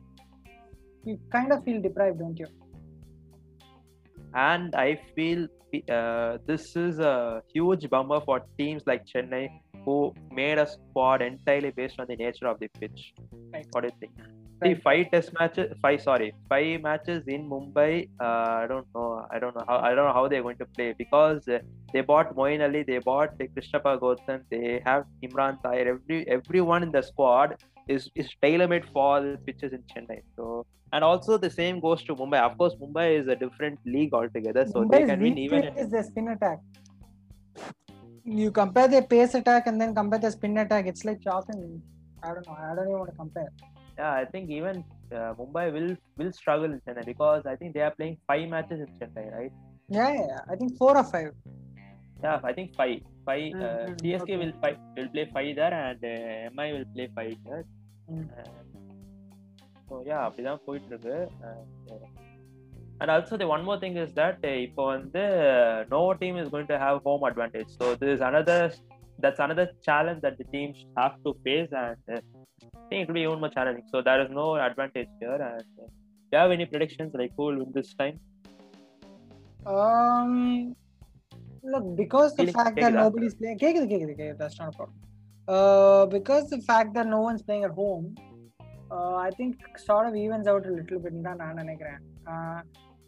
you 1.06 1.18
kind 1.30 1.52
of 1.52 1.64
feel 1.64 1.80
deprived, 1.80 2.18
don't 2.18 2.38
you? 2.38 2.46
And 4.34 4.74
I 4.74 5.00
feel 5.14 5.46
uh, 5.90 6.38
this 6.46 6.76
is 6.76 6.98
a 6.98 7.42
huge 7.52 7.88
bummer 7.88 8.20
for 8.20 8.40
teams 8.58 8.82
like 8.86 9.06
Chennai 9.06 9.48
who 9.84 10.14
made 10.30 10.58
a 10.58 10.66
squad 10.66 11.22
entirely 11.22 11.70
based 11.70 12.00
on 12.00 12.06
the 12.08 12.16
nature 12.16 12.46
of 12.46 12.58
the 12.58 12.68
pitch. 12.80 13.14
Right. 13.52 13.66
What 13.72 13.82
do 13.82 13.88
you 13.88 13.94
think? 14.00 14.12
Right. 14.60 14.76
See, 14.76 14.82
five 14.82 15.10
test 15.10 15.32
matches, 15.38 15.72
five 15.82 16.00
sorry, 16.00 16.32
five 16.48 16.80
matches 16.80 17.24
in 17.28 17.48
Mumbai. 17.48 18.08
Uh, 18.18 18.62
I 18.62 18.66
don't 18.66 18.86
know. 18.94 19.26
I 19.30 19.38
don't 19.38 19.54
know 19.54 19.64
how. 19.68 19.78
I 19.78 19.94
don't 19.94 20.06
know 20.06 20.14
how 20.14 20.28
they're 20.28 20.42
going 20.42 20.56
to 20.58 20.66
play 20.66 20.94
because 20.96 21.46
uh, 21.46 21.58
they 21.92 22.00
bought 22.00 22.34
Moeen 22.34 22.62
Ali, 22.66 22.82
they 22.82 22.98
bought 22.98 23.38
Krishnappa 23.38 24.00
Gowtham, 24.00 24.40
they 24.50 24.80
have 24.86 25.04
Imran 25.22 25.62
Tahir. 25.62 25.88
Every 25.94 26.26
everyone 26.28 26.82
in 26.82 26.90
the 26.90 27.02
squad 27.02 27.62
is 27.86 28.10
is 28.14 28.30
tailor 28.42 28.66
made 28.66 28.86
for 28.94 29.20
the 29.20 29.36
pitches 29.46 29.74
in 29.74 29.82
Chennai. 29.94 30.22
So 30.36 30.64
and 30.96 31.04
also 31.04 31.36
the 31.46 31.52
same 31.58 31.78
goes 31.86 32.02
to 32.08 32.16
Mumbai. 32.20 32.40
Of 32.48 32.56
course, 32.58 32.74
Mumbai 32.82 33.06
is 33.20 33.28
a 33.34 33.36
different 33.44 33.78
league 33.94 34.14
altogether, 34.18 34.66
so 34.72 34.84
they 34.92 35.04
can 35.10 35.20
win 35.26 35.38
even. 35.44 35.64
is 35.84 35.90
their 35.94 36.04
spin 36.10 36.28
attack. 36.34 36.60
You 38.24 38.50
compare 38.50 38.88
their 38.94 39.02
pace 39.02 39.34
attack 39.40 39.66
and 39.66 39.80
then 39.80 39.94
compare 39.94 40.18
the 40.18 40.30
spin 40.36 40.56
attack. 40.64 40.86
It's 40.92 41.04
like 41.04 41.20
and 41.26 41.82
I 42.22 42.34
don't 42.34 42.46
know. 42.46 42.56
I 42.68 42.74
don't 42.74 42.88
even 42.88 42.98
want 43.02 43.10
to 43.10 43.16
compare. 43.16 43.50
Yeah, 43.98 44.12
I 44.22 44.24
think 44.32 44.50
even 44.50 44.84
uh, 45.12 45.34
Mumbai 45.40 45.66
will 45.76 45.90
will 46.18 46.32
struggle 46.40 46.72
in 46.76 46.80
Chennai 46.88 47.04
because 47.12 47.46
I 47.52 47.56
think 47.56 47.74
they 47.74 47.84
are 47.88 47.94
playing 48.00 48.16
five 48.26 48.48
matches 48.54 48.80
in 48.86 48.90
Chennai, 49.00 49.26
right? 49.36 49.52
Yeah, 49.98 50.12
yeah. 50.14 50.40
I 50.50 50.56
think 50.56 50.76
four 50.78 50.96
or 51.02 51.04
five. 51.04 51.32
Yeah, 52.24 52.40
I 52.50 52.52
think 52.58 52.74
five. 52.82 53.00
Five. 53.26 53.46
Uh, 53.52 53.66
mm, 53.66 54.00
CSK 54.02 54.22
okay. 54.22 54.36
will 54.42 54.54
five 54.64 54.76
will 54.96 55.08
play 55.16 55.28
five 55.38 55.56
there, 55.60 55.74
and 55.84 56.12
uh, 56.12 56.56
MI 56.58 56.72
will 56.78 56.88
play 56.94 57.08
five 57.20 57.36
there. 57.44 57.64
Mm. 58.10 58.28
So 59.89 59.95
yeah 60.09 60.19
அப்படிதான் 60.25 60.63
போயிட்டு 60.67 60.89
இருக்கு 60.93 61.15
and 63.01 63.11
also 63.15 63.37
the 63.43 63.47
one 63.55 63.65
more 63.69 63.81
thing 63.83 63.97
is 64.03 64.13
that 64.21 64.43
இப்போ 64.67 64.83
வந்து 64.93 65.23
no 65.95 66.01
team 66.23 66.37
is 66.43 66.51
going 66.53 66.71
to 66.73 66.79
have 66.85 66.99
home 67.09 67.25
advantage 67.29 67.71
so 67.79 67.87
this 68.03 68.23
another 68.29 68.67
that's 69.25 69.43
another 69.47 69.71
challenge 69.89 70.21
that 70.27 70.37
the 70.41 70.47
teams 70.57 70.83
have 71.01 71.17
to 71.27 71.33
face 71.43 71.73
and 71.85 72.13
think 72.89 73.01
it 73.03 73.09
will 73.09 73.17
be 73.17 73.23
even 73.25 73.39
more 73.41 73.49
challenging. 73.49 73.85
So 73.91 73.97
there 74.07 74.21
is 74.23 74.29
no 74.31 74.45
advantage 74.65 75.11
here. 75.19 75.37
And 75.45 75.69
uh, 75.83 75.85
do 76.31 76.31
you 76.31 76.39
have 76.39 76.51
any 76.51 76.65
predictions 76.71 77.11
like 77.19 77.31
who 77.37 77.43
will 77.47 77.59
win 77.61 77.69
this 77.77 77.89
time? 77.93 78.15
Um, 79.73 80.33
look, 81.63 81.85
because 81.95 82.31
the 82.31 82.41
Feeling- 82.41 82.55
fact 82.55 82.75
take 82.75 82.83
that 82.85 82.93
it 82.93 82.97
up. 82.97 83.05
nobody's 83.05 83.35
playing, 83.35 83.59
கேக்குது, 83.63 83.87
கேக்குது, 83.91 84.13
கேக்குது, 84.19 84.39
that's 84.41 84.57
not 84.61 84.69
a 84.69 84.77
problem. 84.79 84.97
Uh, 85.47 86.03
because 86.07 86.43
the 86.49 86.61
fact 86.69 86.91
that 86.97 87.07
no 87.07 87.21
one's 87.21 87.43
playing 87.43 87.63
at 87.63 87.75
home, 87.81 88.05
I 89.22 89.28
think 89.38 89.56
sort 89.86 90.08
of 90.08 90.18
evens 90.24 90.50
out 90.52 90.68
little 90.72 91.00
bit 91.04 91.22
தான் 91.28 91.40
நான் 91.42 91.58
நினைக்கிறேன். 91.62 92.00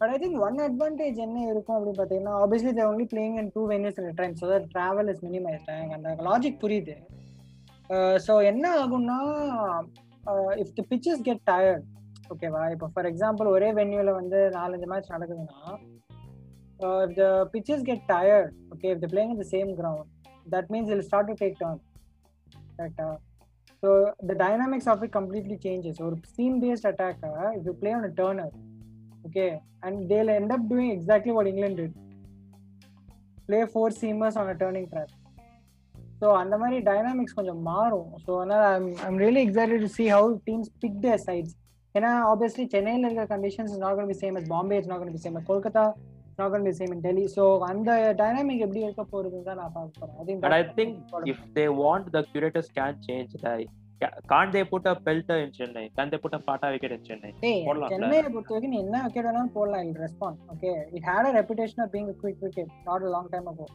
But 0.01 0.11
I 0.15 0.17
think 0.23 0.39
one 0.47 0.59
advantage 0.65 1.17
என்ன 1.25 1.45
இருக்கும் 1.51 1.77
அப்படின்னு 1.77 1.99
பார்த்தீங்கன்னா 1.99 2.35
obviously 2.43 2.73
they 2.77 2.85
only 2.89 3.05
playing 3.13 3.37
and 3.41 3.51
two 3.55 3.63
venues 3.71 3.99
at 4.01 4.19
time 4.21 4.35
so 4.41 4.47
that 4.53 4.67
travel 4.75 5.09
is 5.13 5.23
minimize 5.27 5.65
எனக்கு 5.75 5.97
அந்த 5.99 6.11
logic 6.29 6.61
புரியுது. 6.63 6.95
ஸோ 8.25 8.33
என்ன 8.51 8.65
ஆகும்னா 8.81 9.19
if 10.63 10.75
the 10.77 10.85
pitches 10.91 11.23
get 11.27 11.43
tired 11.51 11.85
ஓகேவா 12.33 12.63
இப்போ 12.73 12.87
ஃபார் 12.95 13.07
எக்ஸாம்பிள் 13.11 13.47
ஒரே 13.53 13.69
வென்யூவில் 13.79 14.17
வந்து 14.19 14.39
நாலஞ்சு 14.57 14.87
மேட்ச் 14.91 15.13
நடக்குதுன்னா 15.15 15.61
if 17.05 17.15
the 17.19 17.23
pitches 17.53 17.85
get 17.89 18.05
tired 18.11 18.51
okay 18.75 18.89
if 18.95 19.01
the 19.05 19.09
playing 19.13 19.33
the 19.41 19.47
same 19.55 19.71
ground 19.79 20.11
that 20.53 20.69
means 20.75 20.91
it'll 20.95 21.05
start 21.07 21.29
to 21.31 21.35
take 21.41 21.57
turn 21.63 21.81
கரெக்டாக 22.77 23.15
so 23.83 23.89
the 24.21 24.35
dynamics 24.35 24.87
of 24.87 25.03
it 25.03 25.11
completely 25.11 25.57
changes. 25.57 25.99
Or 25.99 26.17
seam-based 26.35 26.85
attacker, 26.85 27.53
if 27.55 27.65
you 27.65 27.73
play 27.73 27.93
on 27.93 28.03
a 28.03 28.11
turner, 28.11 28.49
okay, 29.27 29.51
and 29.83 30.09
they'll 30.09 30.29
end 30.31 30.51
up 30.51 30.67
doing 30.67 30.91
exactly 30.91 31.31
what 31.31 31.47
England 31.47 31.77
did. 31.77 31.93
Play 33.47 33.65
four 33.67 33.89
seamers 33.91 34.35
on 34.35 34.49
a 34.49 34.55
turning 34.55 34.87
track. 34.87 35.09
So 36.21 36.27
அந்த 36.39 36.55
மாதிரி 36.61 36.77
dynamics 36.87 37.35
கொஞ்சம் 37.37 37.61
மாறும் 37.67 38.07
so 38.23 38.31
அதனால் 38.39 38.63
I'm 38.71 38.87
I'm 39.07 39.19
really 39.23 39.41
excited 39.45 39.83
to 39.85 39.89
see 39.97 40.05
how 40.13 40.31
teams 40.47 40.71
pick 40.83 40.97
their 41.05 41.21
sides 41.27 41.53
ஏன்னா 41.95 42.09
obviously 42.31 42.65
சென்னையில் 42.73 43.05
இருக்கிற 43.07 43.25
conditions 43.33 43.71
is 43.73 43.81
not 43.83 43.95
gonna 43.99 44.09
be 44.11 44.17
same 44.23 44.37
as 44.39 44.49
Bombay 44.53 44.77
is 44.81 44.89
not 44.91 45.05
be 45.15 45.21
same 45.25 45.37
as 45.41 45.47
Nagan 46.41 46.63
museum 46.65 46.93
in 46.95 47.03
Delhi 47.05 47.25
so 47.35 47.43
அந்த 47.69 47.89
dynamic 48.21 48.63
எப்படி 48.65 48.81
இருக்க 48.85 49.03
போறதுன்னு 49.11 49.47
தான் 49.49 49.59
நான் 49.61 49.75
பார்க்க 49.75 49.99
போறேன். 50.01 50.39
But 50.45 50.55
I 50.57 50.63
think 50.79 50.95
if 51.33 51.43
they 51.57 51.65
want 51.81 52.09
the 52.15 52.21
curators 52.31 52.71
can 52.79 52.99
change 53.07 53.35
the 53.43 53.51
con 54.31 54.51
they 54.55 54.61
put 54.71 54.87
a 54.91 54.95
belt 55.07 55.31
in 55.43 55.53
Chennai 55.57 55.83
can 55.97 56.11
they 56.13 56.19
put 56.23 56.37
a 56.37 56.41
batter 56.47 56.67
wicket 56.75 56.95
in 56.97 57.05
Chennai 57.09 57.31
போடலாம் 57.67 57.91
சென்னை 57.93 58.19
பொறுத்த 58.27 58.53
வரைக்கும் 58.53 58.73
நீ 58.73 58.79
என்ன 58.85 59.01
விக்கெட் 59.05 59.27
வேணாலும் 59.29 59.53
போடலாம். 59.57 59.83
I'll 59.87 60.01
respond 60.05 60.39
okay 60.53 60.71
it 60.97 61.07
had 61.09 61.29
a 61.29 61.33
reputation 61.39 61.83
of 61.85 61.93
being 61.95 62.09
quick 62.23 62.41
wicket 62.47 62.73
not 62.89 63.05
a 63.07 63.13
long 63.17 63.31
time 63.35 63.49
ago 63.53 63.67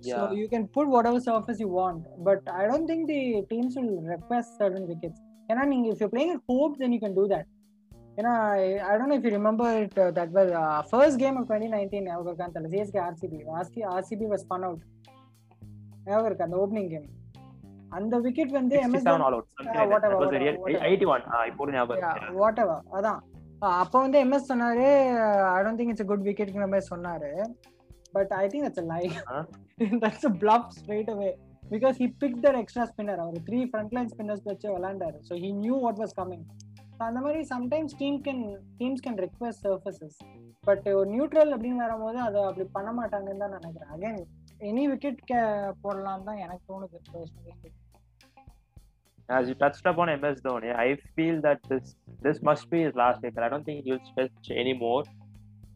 Yeah. 0.00 0.18
So 0.18 0.24
you 0.32 0.44
can 0.48 0.64
put 0.68 0.86
whatever 0.88 1.20
surface 1.20 1.58
you 1.58 1.70
want, 1.70 2.02
but 2.20 2.40
I 2.50 2.68
don't 2.68 2.86
think 2.86 3.08
the 3.08 3.22
teams 3.48 3.72
will 3.78 3.94
request 4.10 4.50
certain 4.60 4.84
wickets. 4.90 5.18
ஏன்னா 5.48 5.62
நீங்க 5.70 5.86
if 5.92 6.02
you 6.02 6.08
playing 6.12 6.32
at 6.34 6.44
home 6.50 6.74
then 6.80 6.92
you 6.94 7.00
can 7.04 7.14
do 7.14 7.24
that. 7.32 7.46
ஏன்னா 8.18 8.32
I 8.88 8.94
don't 9.00 9.14
if 9.16 9.26
you 9.26 9.32
remember 9.36 9.76
first 10.90 11.20
game 11.22 11.36
twenty 11.48 11.68
nineteen 11.74 12.06
ஞாபகம் 12.08 12.30
இருக்கான்னு 12.30 12.56
தெரியல 12.56 12.72
CSK 12.74 13.00
out 14.66 14.84
ஞாபகம் 16.08 16.28
இருக்கு? 16.28 16.46
அந்த 16.46 16.56
opening 16.64 16.90
game 16.94 17.06
அந்த 17.98 18.14
விக்கெட் 18.24 18.54
வந்து 18.58 18.76
அதான். 22.98 23.20
அப்போ 23.82 23.96
வந்து 24.00 24.18
எம்எஸ் 24.24 24.50
சொன்னாரு 24.50 24.86
I 25.54 25.60
don't 25.64 25.80
think 25.80 25.92
it's 25.94 26.08
good 26.10 26.26
விக்கெட்ங்கிற 26.28 26.66
சொன்னாரு. 26.92 27.30
But 28.12 28.32
I 28.32 28.44
think 28.46 28.66
that's 28.66 28.90
lie 28.92 29.02
that's 30.04 30.28
bluff 30.42 30.68
straight 30.78 31.10
away 31.14 31.30
because 31.70 31.96
pick 32.22 32.38
that 32.44 32.58
extra 32.60 32.84
spinner 32.90 33.22
our 33.24 33.46
three 33.48 33.60
front 33.70 33.94
line 33.96 34.10
spinners 34.12 34.44
வச்சு 34.44 34.68
விளாண்டாரு 34.76 35.18
ஸோ 35.28 35.36
ஹி 35.44 35.50
வாஸ் 36.02 36.14
கமிங் 36.20 36.44
அந்த 37.06 37.18
மாதிரி 37.24 37.40
sometimes 37.54 37.96
team 38.00 38.18
can 38.26 38.42
teams 38.80 39.02
can 39.04 39.18
request 39.26 39.62
surfaces 39.66 40.16
but 40.68 40.86
ஒரு 40.98 41.08
neutral 41.14 41.52
அப்படின்னு 41.56 41.84
வரும்போது 41.86 42.18
அதை 42.26 42.40
அப்படி 42.48 42.66
பண்ண 42.78 42.90
மாட்டாங்கன்னு 42.98 43.42
தான் 43.44 43.54
நினைக்கிறேன் 43.58 43.92
அகைன் 43.96 44.20
எனி 44.70 44.84
விக்கெட் 44.92 45.20
போடலாம் 45.84 46.26
தான் 46.30 46.42
எனக்கு 46.46 46.64
தோணுது 46.72 46.98
personally. 47.12 47.72
As 49.28 49.46
you 49.50 49.54
touched 49.62 49.86
upon 49.90 50.08
MS 50.20 50.36
Dhoni, 50.44 50.68
I 50.84 50.90
feel 51.16 51.36
that 51.46 51.58
this 51.70 51.86
this 52.26 52.38
must 52.48 52.64
be 52.70 52.78
his 52.84 52.94
last 53.00 53.18
year. 53.24 53.42
I 53.46 53.50
don't 53.52 53.66
think 53.66 53.80
he'll 53.86 54.04
stretch 54.06 54.46
anymore. 54.62 55.02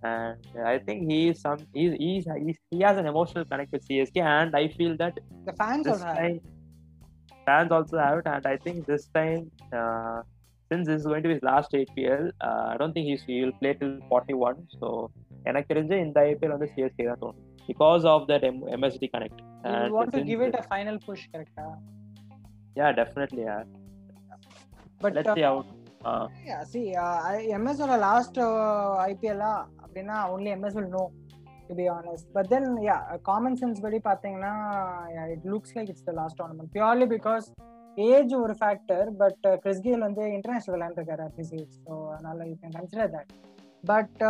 And 0.02 0.38
I 0.72 0.78
think 0.86 1.00
he 1.10 1.18
is 1.30 1.36
some 1.40 1.60
he's, 1.74 1.92
he's, 2.04 2.24
he's 2.38 2.58
he 2.70 2.80
has 2.80 2.96
an 2.96 3.06
emotional 3.06 3.44
connect 3.50 3.70
with 3.76 3.82
CSK, 3.88 4.16
and 4.30 4.56
I 4.56 4.68
feel 4.78 4.94
that 4.96 5.18
The 5.48 5.54
fans 5.60 5.86
also 5.86 6.06
have. 6.06 6.16
time, 6.16 6.38
fans 7.46 7.72
also 7.78 7.98
have 7.98 8.18
it, 8.18 8.26
and 8.26 8.46
I 8.46 8.56
think 8.64 8.86
this 8.86 9.04
time, 9.18 9.42
uh, 9.72 10.18
since 10.72 10.86
this 10.88 11.00
is 11.00 11.06
going 11.06 11.22
to 11.22 11.28
be 11.28 11.34
his 11.34 11.42
last 11.42 11.72
IPL, 11.72 12.30
uh, 12.40 12.66
I 12.72 12.76
don't 12.78 12.92
think 12.92 13.20
he'll 13.26 13.52
play 13.60 13.74
till 13.74 13.98
41. 14.08 14.68
So, 14.80 15.10
in 15.46 15.54
the 15.54 16.22
IPL 16.30 16.54
on 16.54 16.60
the 16.60 16.68
CSK, 16.74 17.34
because 17.66 18.04
of 18.04 18.26
that 18.28 18.44
M- 18.44 18.62
MSD 18.80 19.10
connect. 19.12 19.40
You 19.64 19.94
want 19.94 20.12
to 20.12 20.22
give 20.22 20.40
it 20.40 20.54
a 20.58 20.62
final 20.62 20.98
push, 20.98 21.28
correct? 21.32 21.50
Ah? 21.58 21.74
Yeah, 22.76 22.92
definitely. 22.92 23.42
Yeah. 23.42 23.64
But 25.00 25.14
let's 25.14 25.28
uh, 25.28 25.34
see 25.34 25.42
how. 25.42 25.64
Uh, 26.04 26.28
yeah, 26.44 26.64
see, 26.64 26.94
uh, 26.94 27.58
MS 27.58 27.80
on 27.80 27.90
the 27.90 27.96
last 27.96 28.36
uh, 28.38 29.06
IPL, 29.10 29.40
uh, 29.40 30.30
only 30.30 30.54
MS 30.54 30.74
will 30.74 30.90
know, 30.94 31.12
to 31.68 31.74
be 31.74 31.86
honest. 31.88 32.26
But 32.34 32.48
then, 32.50 32.78
yeah, 32.82 33.16
common 33.24 33.56
sense, 33.56 33.80
yeah, 33.82 35.26
it 35.34 35.44
looks 35.44 35.70
like 35.76 35.88
it's 35.88 36.02
the 36.02 36.12
last 36.12 36.36
tournament 36.36 36.72
purely 36.72 37.06
because. 37.06 37.52
Age 38.08 38.32
ஒரு 38.36 38.54
factor 38.58 39.08
but 39.16 39.44
Chris 39.62 39.84
Gayle 39.84 40.06
வந்து 40.06 40.22
international 40.36 40.76
விளையாண்டுருக்காரு 40.76 41.22
at 41.24 41.38
age 41.40 41.74
so 41.78 41.94
அதனால 42.12 42.46
you 42.50 42.54
can 42.62 42.76
consider 42.78 43.12
that 43.16 43.32
but 43.84 44.22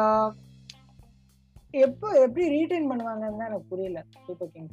எப்போ 1.80 2.08
எப்படி 2.22 2.44
retain 2.54 2.88
பண்ணுவாங்கன்னு 2.90 3.46
எனக்கு 3.46 3.68
புரியல 3.68 4.00
Super 4.24 4.50
King 4.54 4.70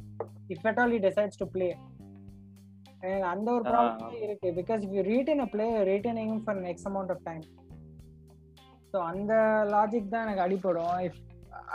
if 0.50 0.66
at 0.70 0.80
all 0.82 0.96
decides 1.06 1.40
to 1.40 1.48
play 1.54 1.68
அந்த 3.30 3.48
ஒரு 3.52 3.64
ப்ராப்ளம் 3.66 4.16
இருக்கு. 4.24 4.48
Because 4.58 4.82
if 4.86 4.94
you 4.96 5.02
retain 5.06 5.42
a 5.44 5.48
play 5.52 5.68
retaining 5.88 6.34
for 6.44 6.60
next 6.66 6.88
amount 6.90 7.12
of 7.14 7.22
time 7.24 7.44
so 8.94 8.98
அந்த 9.10 9.32
லாஜிக் 9.72 10.12
தான் 10.14 10.24
எனக்கு 10.26 10.44
அடிப்படும் 10.46 10.98
if 11.06 11.18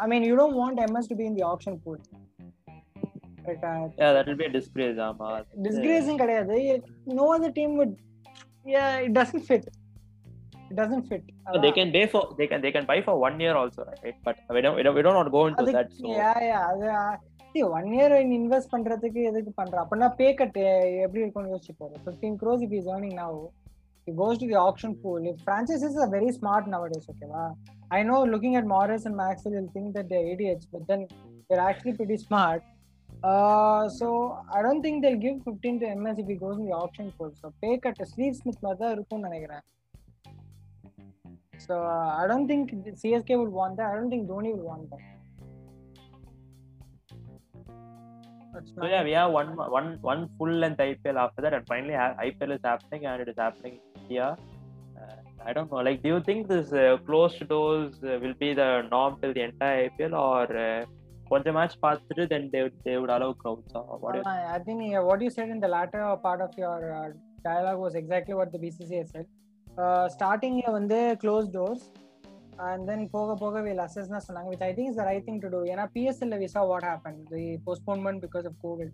I 0.02 0.08
mean 0.12 0.26
you 0.30 0.36
don't 0.36 0.60
want 0.62 0.82
MS 0.86 1.10
to 1.12 1.18
be 1.18 1.26
in 1.30 1.38
the 1.40 1.46
option 1.52 1.78
pool 1.84 2.02
yeah 4.01 4.09
that 4.17 4.29
will 4.31 4.41
be 4.43 4.49
disgrace 4.59 4.99
ஆமா 5.09 5.29
டிஸ்கிரேசிங் 5.67 6.21
கிடையாது 6.23 6.57
no 7.21 7.27
other 7.37 7.57
team 7.61 7.77
would 7.81 7.95
yeah 8.67 8.89
it 9.05 9.13
doesn't 9.19 9.45
fit 9.51 9.63
it 10.71 10.75
doesn't 10.81 11.05
fit 11.11 11.23
they 11.65 11.73
can 11.79 11.89
pay 11.95 12.03
for 12.13 12.23
they 12.39 12.47
can 12.51 12.61
they 12.65 12.73
can 12.75 12.85
buy 12.91 12.99
for 13.07 13.15
one 13.27 13.37
year 13.45 13.55
also 13.61 13.81
right 13.91 14.17
but 14.27 14.37
we 14.57 14.61
don't 14.65 14.77
we 14.79 14.83
don't, 14.87 14.97
we 14.99 15.05
don't 15.07 15.19
want 15.19 15.29
to 15.31 15.37
go 15.39 15.45
into 15.49 15.63
அதுக்கு- 15.63 15.79
that 15.79 15.97
so 16.01 16.11
yeah, 16.21 16.39
yeah, 16.51 16.67
அது 16.67 16.91
one 17.77 17.89
year 17.95 18.13
invest 18.37 18.73
பண்றதுக்கு 18.75 19.21
எதுக்கு 19.31 19.53
பண்ற 19.61 19.77
அப்படின்னா 19.83 20.09
பே 20.21 20.29
cut 20.41 20.59
எப்படி 21.05 21.23
இருக்கும்னு 21.23 21.53
யோசிச்சு 21.55 21.75
பாரு 21.81 21.97
ஃபிஃப்டீன் 22.05 22.37
க்ரோஸ் 22.43 22.63
இப் 22.67 22.77
is 22.81 22.91
earning 22.97 23.17
now 23.23 23.39
it 24.07 24.15
goes 24.21 24.37
to 24.39 24.47
the 24.47 24.59
auction 24.67 24.93
pool 25.01 25.19
if 25.31 25.37
franchises 25.49 25.95
are 26.03 26.09
very 26.15 26.31
smart 26.39 26.65
nowadays 26.75 27.05
okay 27.13 27.29
va? 27.33 27.43
i 27.91 28.03
know 28.09 28.19
looking 28.35 28.55
at 28.61 28.65
morris 28.73 29.03
and 29.09 29.17
maxwell 29.23 29.55
you'll 29.57 29.73
think 29.77 29.89
that 29.97 30.07
they're 30.13 30.29
idiots 30.35 30.65
but 30.75 30.83
then 30.91 31.01
they're 31.47 31.65
actually 31.67 31.95
pretty 32.01 32.19
smart 32.27 32.63
Uh, 33.30 33.84
so 34.00 34.08
i 34.56 34.62
don't 34.66 34.82
think 34.86 34.96
they'll 35.04 35.24
give 35.28 35.38
15 35.44 35.80
to 35.82 35.96
ms 36.04 36.20
if 36.24 36.28
he 36.34 36.38
goes 36.46 36.58
in 36.60 36.66
the 36.70 36.76
auction 36.84 37.08
pool 37.18 37.32
so 37.42 37.54
pay 37.64 37.74
cut 37.86 38.00
steve 38.14 38.36
smith 38.42 38.62
மாதிரி 38.68 38.94
இருக்கும்னு 38.98 39.28
நினைக்கிறேன் 39.30 39.66
so 41.66 41.76
uh, 41.96 42.10
i 42.22 42.26
don't 42.30 42.48
think 42.52 42.66
csk 43.02 43.30
would 43.42 43.54
want 43.60 43.76
that 43.80 43.90
i 43.92 43.96
don't 43.98 44.12
think 44.14 44.26
dhoni 44.32 44.50
will 44.56 44.68
want 44.72 44.88
that 44.94 45.04
So 48.76 48.86
yeah, 48.86 49.04
we 49.04 49.12
have 49.12 49.32
one 49.32 49.50
one 49.56 49.98
one 50.02 50.30
full 50.38 50.52
length 50.52 50.80
IPL 50.80 51.18
after 51.24 51.42
that, 51.42 51.54
and 51.54 51.66
finally 51.68 51.94
IPL 52.28 52.52
is 52.56 52.62
happening, 52.64 53.06
and 53.06 53.22
it 53.22 53.28
is 53.28 53.36
happening 53.38 53.74
in 53.74 54.02
India. 54.02 54.38
Uh, 55.00 55.18
I 55.46 55.54
don't 55.54 55.70
know. 55.72 55.82
Like, 55.88 56.02
do 56.02 56.10
you 56.10 56.22
think 56.22 56.48
this 56.48 56.72
uh, 56.72 56.98
closed 57.06 57.48
doors 57.50 57.96
uh, 58.04 58.18
will 58.22 58.34
be 58.40 58.54
the 58.54 58.70
norm 58.90 59.18
till 59.22 59.34
the 59.34 59.42
entire 59.42 59.90
IPL, 59.90 60.14
or 60.14 60.46
uh, 60.58 60.86
கொஞ்சம் 61.32 61.56
match 61.58 61.76
பார்த்துட்டு 61.86 62.24
then 62.34 62.50
they 62.54 62.62
they 62.88 62.94
would 63.02 63.14
allow 63.18 63.36
crowds 63.44 63.76
what 64.04 64.20
what 65.10 65.24
you 65.26 65.32
said 65.38 65.54
in 65.56 65.64
the 65.66 65.72
later 65.78 66.06
part 66.26 66.44
of 66.46 66.58
your 66.64 66.86
dialogue 67.48 67.82
was 67.86 67.98
exactly 68.02 68.38
what 68.40 68.54
the 68.56 68.62
BCCI 68.66 69.04
said 69.14 69.30
ஸ்டார்டிங்ல 70.16 70.72
வந்து 70.80 71.00
close 71.24 71.50
doors 71.58 71.86
and 72.68 72.86
then 72.90 73.06
போக 73.16 73.34
போக 73.44 73.62
will 73.68 73.84
assess 73.86 74.14
தான் 74.14 74.26
சொன்னாங்க 74.28 74.50
with 74.54 74.66
I 74.70 74.72
think 74.78 74.92
is 74.92 75.02
the 75.02 75.06
right 75.12 75.28
thing 75.30 75.42
to 75.46 75.50
do 75.56 75.62
ஏன்னா 75.74 75.86
பிஎஸ்எல்ல 75.96 76.38
visa 76.46 76.64
what 76.72 76.88
happen 76.92 77.20
the 77.34 77.44
postponement 77.68 78.24
because 78.26 78.48
of 78.52 78.60
COVID 78.66 78.94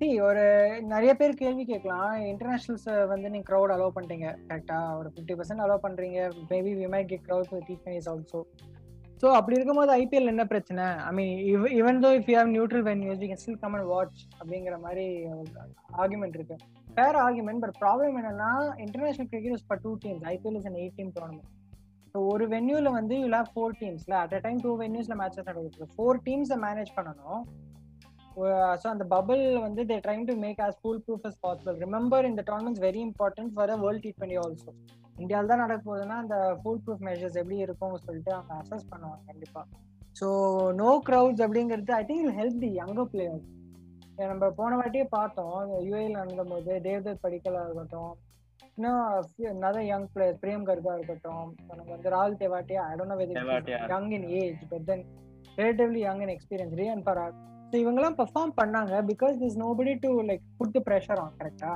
C 0.00 0.06
ஒரு 0.26 0.42
நிறைய 0.90 1.12
பேர் 1.20 1.40
கேள்வி 1.40 1.64
கேட்கலாம். 1.70 2.12
இன்டர்நேஷனல்ஸ் 2.30 2.86
வந்து 3.10 3.30
நீங்க 3.32 3.46
க்ரௌட் 3.50 3.72
அலோவ் 3.74 3.94
பண்ணிட்டீங்க. 3.96 4.28
கரெக்டாக 4.48 4.96
ஒரு 5.00 5.08
ஃபிஃப்டி 5.14 5.34
பர்சன்ட் 5.38 5.62
அலோவ் 5.64 5.82
பண்றீங்க. 5.86 6.20
Maybe 6.52 6.72
we 6.78 6.86
might 6.94 7.10
get 7.10 7.26
crowd 7.26 7.50
with 7.56 7.88
is 7.98 8.08
also 8.12 8.40
so 9.20 9.28
அப்படி 9.38 9.56
இருக்கும்போது 9.56 9.90
ஐபிஎல் 10.00 10.30
என்ன 10.32 10.44
பிரச்சனை? 10.52 10.84
I 11.08 11.10
mean 11.16 11.32
even 11.78 11.98
though 12.04 12.10
if 12.18 12.28
you 12.30 12.36
have 12.40 12.52
neutral 12.56 12.84
venues 12.90 13.22
you 13.22 13.28
can 13.30 13.40
still 13.42 13.58
come 13.64 13.74
and 13.78 13.88
watch 13.94 14.20
அப்படிங்கிற 14.40 14.76
மாதிரி 14.84 15.06
ஆர்குமெண்ட் 16.02 16.36
இருக்கு. 16.38 16.56
ஃபேர் 16.96 17.18
ஆர்குமெண்ட் 17.24 17.62
பட் 17.64 17.76
ப்ராப்ளம் 17.82 18.16
என்னன்னா 18.20 18.50
international 18.84 19.30
cricket 19.32 19.56
is 19.56 19.66
for 19.68 19.82
two 19.86 19.92
teams 20.04 20.24
IPL 20.34 20.58
is 20.60 20.68
an 20.70 20.78
eight 20.82 20.96
team 21.00 21.12
tournament 21.18 21.50
so 22.12 22.20
ஒரு 22.32 22.44
வென்யூல 22.54 22.90
வந்து 22.98 23.16
you 23.22 23.26
have 23.36 23.50
four 23.56 23.74
டீம்ஸ்ல 23.82 24.14
at 24.22 24.36
a 24.38 24.40
time 24.46 24.60
two 24.66 24.72
வென்யூஸ்ல 24.84 25.16
matches 25.22 25.48
நடக்குது. 25.50 25.88
Four 25.96 26.20
டீம்ஸை 26.28 26.58
மேனேஜ் 26.66 26.92
பண்ணணும். 26.98 27.42
ஸோ 28.80 28.86
அந்த 28.94 29.04
பபிள் 29.14 29.42
வந்து 29.66 29.82
they 29.90 29.96
trying 30.04 30.26
to 30.28 30.34
make 30.44 30.60
as 30.66 30.76
foolproof 31.06 31.26
as 31.30 31.38
possible 31.44 31.76
remember 31.84 32.28
இந்த 32.30 32.42
tournament's 32.50 32.82
very 32.86 33.00
important 33.08 33.52
for 33.56 33.72
World 33.84 34.04
T 34.06 34.12
twenty 34.18 34.38
also 34.44 34.72
இந்தியாவில் 35.20 35.52
தான் 35.52 35.62
நடக்க 35.62 35.82
போகுதுன்னா 35.84 36.16
அந்த 36.22 36.36
ஃபுல் 36.60 36.82
ப்ரூஃப் 36.84 37.04
மெஷர்ஸ் 37.06 37.38
எப்படி 37.40 37.58
இருக்கும்னு 37.64 38.04
சொல்லிட்டு 38.06 38.32
அவங்க 38.36 38.52
அசஸ் 38.60 38.90
பண்ணுவாங்க 38.90 39.20
கண்டிப்பா. 39.30 39.62
ஸோ 40.16 40.28
நோ 40.78 40.90
க்ரௌட்ஸ் 41.06 41.42
அப்படிங்கிறது 41.44 41.94
I 41.96 42.04
think 42.08 42.36
help 42.38 42.62
the 42.62 42.70
younger 42.78 43.10
players 43.12 43.46
நம்ம 44.24 44.48
போன 44.56 44.76
வாட்டியே 44.78 45.04
பார்த்தோம் 45.12 45.54
யூஏல 45.84 46.16
நடந்தபோது 46.16 46.72
தேவ்தத் 46.86 47.22
படிக்கலா 47.22 47.62
இருக்கட்டும் 47.66 48.10
இன்னும் 48.72 49.04
நிறைய 49.62 49.82
யங் 49.90 50.08
பிளேயர் 50.12 50.40
பிரேம் 50.42 50.66
கர்கா 50.68 50.92
இருக்கட்டும் 50.98 51.46
நமக்கு 51.68 51.92
வந்து 51.94 52.12
ராகுல் 52.14 52.40
Tewatia 52.42 52.82
I 52.88 52.94
don't 52.98 53.12
know 53.12 53.18
Tewatia. 53.38 53.78
Young 53.92 54.10
in 54.16 54.26
age 54.40 54.60
but 54.70 54.84
then 54.90 55.04
relatively 55.58 56.02
young 56.04 56.22
in 56.24 56.32
experience 56.34 56.76
Riyan 56.80 57.02
Parag. 57.08 57.38
So 57.70 57.76
இவங்கெல்லாம் 57.82 58.16
பெர்ஃபார்ம் 58.20 58.52
பண்ணாங்க 58.60 58.94
because 59.10 59.34
this 59.42 59.58
nobody 59.62 59.92
to 60.04 60.08
like 60.28 60.42
put 60.58 60.72
the 60.76 60.80
pressure 60.88 61.20
on 61.24 61.34
கரெக்டா. 61.40 61.70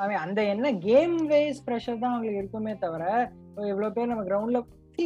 ஐ 0.00 0.06
மீன் 0.08 0.22
அந்த 0.24 0.40
என்ன 0.54 0.72
கேம் 0.88 1.14
வைஸ் 1.32 1.60
ப்ரெஷர் 1.66 2.00
தான் 2.02 2.12
அவங்களுக்கு 2.14 2.40
இருக்குமே 2.42 2.74
தவிர 2.84 3.04
இவ்வளோ 3.72 3.90
பேர் 3.96 4.10
நம்ம 4.12 4.24
கிரவுண்ட்ல 4.30 4.62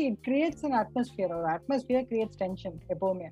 இட் 0.08 0.18
கிரியேட்ஸ் 0.26 0.64
அன் 0.68 0.76
அட்மாஸ்பியர் 0.82 1.36
ஒரு 1.38 1.48
அட்மாஸ்பியர் 1.56 2.06
கிரியேட்ஸ் 2.10 2.40
டென்ஷன் 2.42 2.76
எப்பவுமே. 2.94 3.28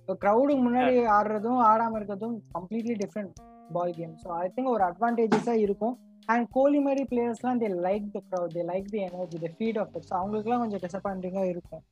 இப்போ 0.00 0.14
க்ரௌடுக்கு 0.22 0.62
முன்னாடி 0.68 0.94
ஆடுறதும் 1.16 1.60
ஆடாம 1.70 1.96
இருக்கிறதும் 1.98 2.36
completely 2.56 2.96
different 3.02 3.34
ball 3.76 3.94
game 3.98 4.14
so 4.22 4.30
I 4.44 4.46
think 4.54 4.72
ஒரு 4.76 4.84
அட்வான்டேஜஸாக 4.90 5.64
இருக்கும். 5.66 5.94
அண்ட் 6.32 6.46
கோலி 6.56 6.80
மாதிரி 6.86 7.02
பிளேயர்ஸ்லாம் 7.12 7.60
they 7.62 7.68
like 7.86 8.04
the 8.16 8.20
crowd 8.30 8.54
they 8.56 8.64
like 8.72 8.88
the 8.94 9.00
energy 9.08 9.38
the 9.44 9.50
feed 9.58 9.78
off 9.82 9.94
it 9.98 10.08
so 10.10 10.14
அவங்களுக்குலாம் 10.20 10.64
கொஞ்சம் 10.64 10.82
டிசப்பாயிண்டிங்காக 10.86 11.52
இருக்கும். 11.54 11.82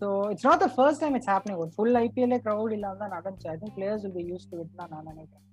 so 0.00 0.08
it's 0.32 0.46
not 0.48 0.62
the 0.64 0.68
first 0.76 1.02
time 1.02 1.16
it's 1.18 1.30
happening 1.34 1.60
ஒரு 1.64 1.70
ஃபுல் 1.76 1.98
ஐபிஎல்லே 2.04 2.38
க்ரௌட் 2.46 2.74
இல்லாமல் 2.78 3.00
தான் 3.04 3.14
நடந்துச்சு 3.16 3.50
I 3.54 3.56
think 3.62 3.76
players 3.78 4.04
will 4.06 4.18
be 4.20 4.26
use 4.32 4.48
to 4.52 4.58
it 4.64 4.76
நான் 4.82 5.08
நினைக்கிறேன் 5.12 5.48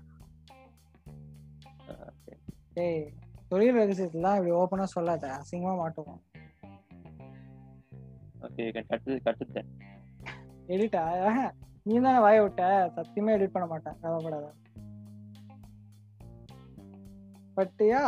டேய். 2.74 3.12
தொழில் 3.50 3.78
ரகசியத்துலாம் 3.80 4.36
இப்படி 4.38 4.54
ஓப்பனா 4.60 4.86
சொல்லாத. 4.96 5.26
அசிங்கமா 5.40 5.72
மாட்டுவோம். 5.82 6.20
ஓகே 8.46 8.64
எடிட்டா 10.74 11.02
நீ 11.88 11.94
தானே 12.04 12.18
வாய 12.24 12.38
விட்ட. 12.44 12.62
சத்தியமா 12.96 13.30
எடிட் 13.36 13.54
பண்ண 13.54 13.66
மாட்டேன். 13.72 13.96
கவலைப்படாத. 14.00 14.48
But 17.58 17.80
yeah 17.92 18.02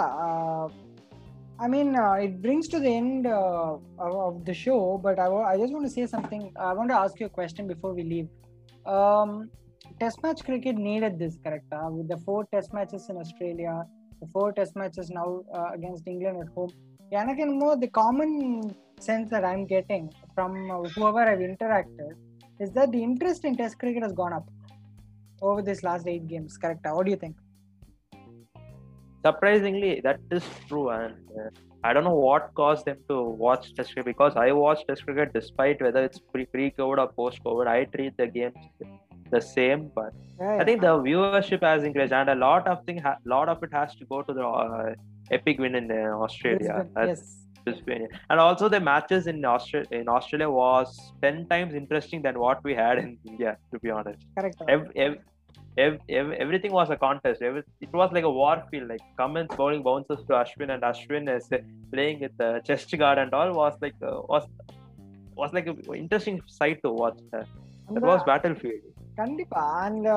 I 1.65 1.69
mean 1.75 1.93
it 2.25 2.37
brings 2.45 2.71
to 2.73 2.79
the 2.85 2.89
end 2.99 3.29
of 4.27 4.37
the 4.49 4.55
show 4.65 4.75
but 5.07 5.19
I 5.25 5.27
I 5.53 5.55
just 5.63 5.75
want 5.77 5.95
say 5.95 6.05
something 6.15 6.45
I 6.67 6.75
want 6.81 6.95
ask 7.01 7.23
you 7.23 7.29
question 7.39 7.71
before 7.73 7.95
we 8.01 8.05
leave 8.13 8.29
test 10.03 10.23
match 10.27 10.45
cricket 10.49 10.79
needed 10.89 11.17
this 11.23 11.41
கரெக்டா 11.47 11.81
with 11.97 12.11
the 12.13 12.19
four 12.27 12.47
test 12.55 12.75
matches 12.79 13.09
in 13.13 13.21
Australia 13.25 13.75
the 14.22 14.28
four 14.34 14.52
test 14.52 14.76
matches 14.76 15.10
in 15.10 15.18
Australia, 15.18 15.44
the 15.44 15.44
four 15.44 15.44
test 15.44 15.46
matches 15.46 15.46
now 15.54 15.60
uh, 15.60 15.70
against 15.74 16.08
England 16.08 16.40
at 16.42 16.54
home. 16.58 16.74
எனக்கு 17.10 17.42
என்னமோ 17.42 17.76
the 17.76 17.88
common 17.88 18.32
sense 19.00 19.30
that 19.30 19.46
I'm 19.46 19.66
getting 19.66 20.14
from 20.34 20.72
uh, 20.72 20.84
whoever 20.96 21.20
I've 21.20 21.40
interacted 21.40 22.12
is 22.60 22.72
that 22.72 22.92
the 22.92 23.04
interest 23.04 23.46
in 23.46 23.56
test 23.56 23.80
cricket 23.80 24.04
has 24.04 24.14
gone 24.14 24.34
up 24.34 24.50
over 25.42 25.62
this 25.62 25.84
last 25.84 26.08
eight 26.08 26.28
games. 26.28 26.58
Correct? 26.58 26.86
What 26.92 27.06
do 27.06 27.12
you 27.12 27.18
think? 27.18 27.36
surprisingly 29.26 30.02
that 30.04 30.20
is 30.32 30.44
true 30.68 30.90
and 30.90 31.16
uh, 31.40 31.50
i 31.84 31.94
don't 31.94 32.04
know 32.04 32.20
what 32.30 32.54
caused 32.54 32.86
them 32.86 32.98
to 33.08 33.24
watch 33.24 33.74
test 33.74 33.94
cricket 33.94 34.06
because 34.06 34.36
i 34.36 34.52
watch 34.52 34.86
test 34.88 35.04
cricket 35.06 35.34
despite 35.34 35.82
whether 35.82 36.04
it's 36.04 36.20
pre 36.34 36.72
covid 36.80 36.98
or 36.98 37.08
post 37.08 37.44
covid 37.44 37.68
i 37.68 37.86
treat 37.86 38.16
the 38.18 38.28
games 38.28 38.58
the 39.37 39.41
same 39.41 39.81
but 39.99 40.13
Yeah, 40.41 40.57
i 40.61 40.65
think 40.69 40.81
the 40.87 40.95
viewership 41.09 41.63
has 41.71 41.85
increased 41.89 42.15
and 42.21 42.29
a 42.37 42.39
lot 42.47 42.67
of 42.73 42.79
thing 42.87 42.99
ha- 43.07 43.19
lot 43.35 43.49
of 43.53 43.63
it 43.67 43.73
has 43.81 43.95
to 44.01 44.05
go 44.13 44.19
to 44.29 44.33
the 44.39 44.47
uh, 44.47 44.95
epic 45.39 45.59
win 45.65 45.75
in 45.81 45.87
uh, 45.91 46.03
australia 46.27 46.77
Brisbane, 46.79 47.09
yes. 47.11 47.23
Brisbane. 47.65 48.07
and 48.31 48.39
also 48.47 48.69
the 48.77 48.81
matches 48.91 49.27
in 49.33 49.45
australia 49.55 49.89
in 50.03 50.09
australia 50.17 50.51
was 50.61 50.95
10 51.23 51.47
times 51.53 51.75
interesting 51.83 52.23
than 52.29 52.39
what 52.45 52.63
we 52.69 52.75
had 52.85 52.97
in 53.05 53.11
india 53.33 53.53
to 53.73 53.79
be 53.85 53.91
honest 53.99 54.23
Correct. 54.39 54.63
ev- 54.77 54.91
ev- 55.07 55.19
ev- 55.85 56.01
ev- 56.21 56.33
everything 56.45 56.73
was 56.79 56.89
a 56.95 56.97
contest. 57.03 57.41
Every- 57.49 57.63
it 57.87 57.93
was 58.01 58.11
like 58.17 58.25
a 58.31 58.33
war 58.39 58.55
field. 58.71 58.89
Like 58.93 59.03
Cummins 59.19 59.53
bowling 59.59 59.83
bounces 59.89 60.21
to 60.29 60.33
Ashwin, 60.41 60.71
and 60.75 60.83
Ashwin 60.89 61.25
is 61.35 61.45
playing 61.93 62.17
with 62.25 62.35
the 62.43 62.49
chest 62.69 62.91
guard 63.03 63.19
and 63.23 63.33
all. 63.39 63.51
Was 63.61 63.77
like 63.85 63.95
uh, 64.09 64.17
was 64.33 64.45
was 65.43 65.53
like 65.59 65.69
an 65.73 65.79
interesting 66.03 66.37
sight 66.59 66.81
to 66.87 66.91
watch. 67.01 67.21
Uh, 67.33 67.45
that 67.95 68.03
was 68.11 68.21
battlefield. 68.31 68.83
கண்டிப்பா. 69.21 69.63
Uh, 69.69 69.81
அந்த 69.87 70.09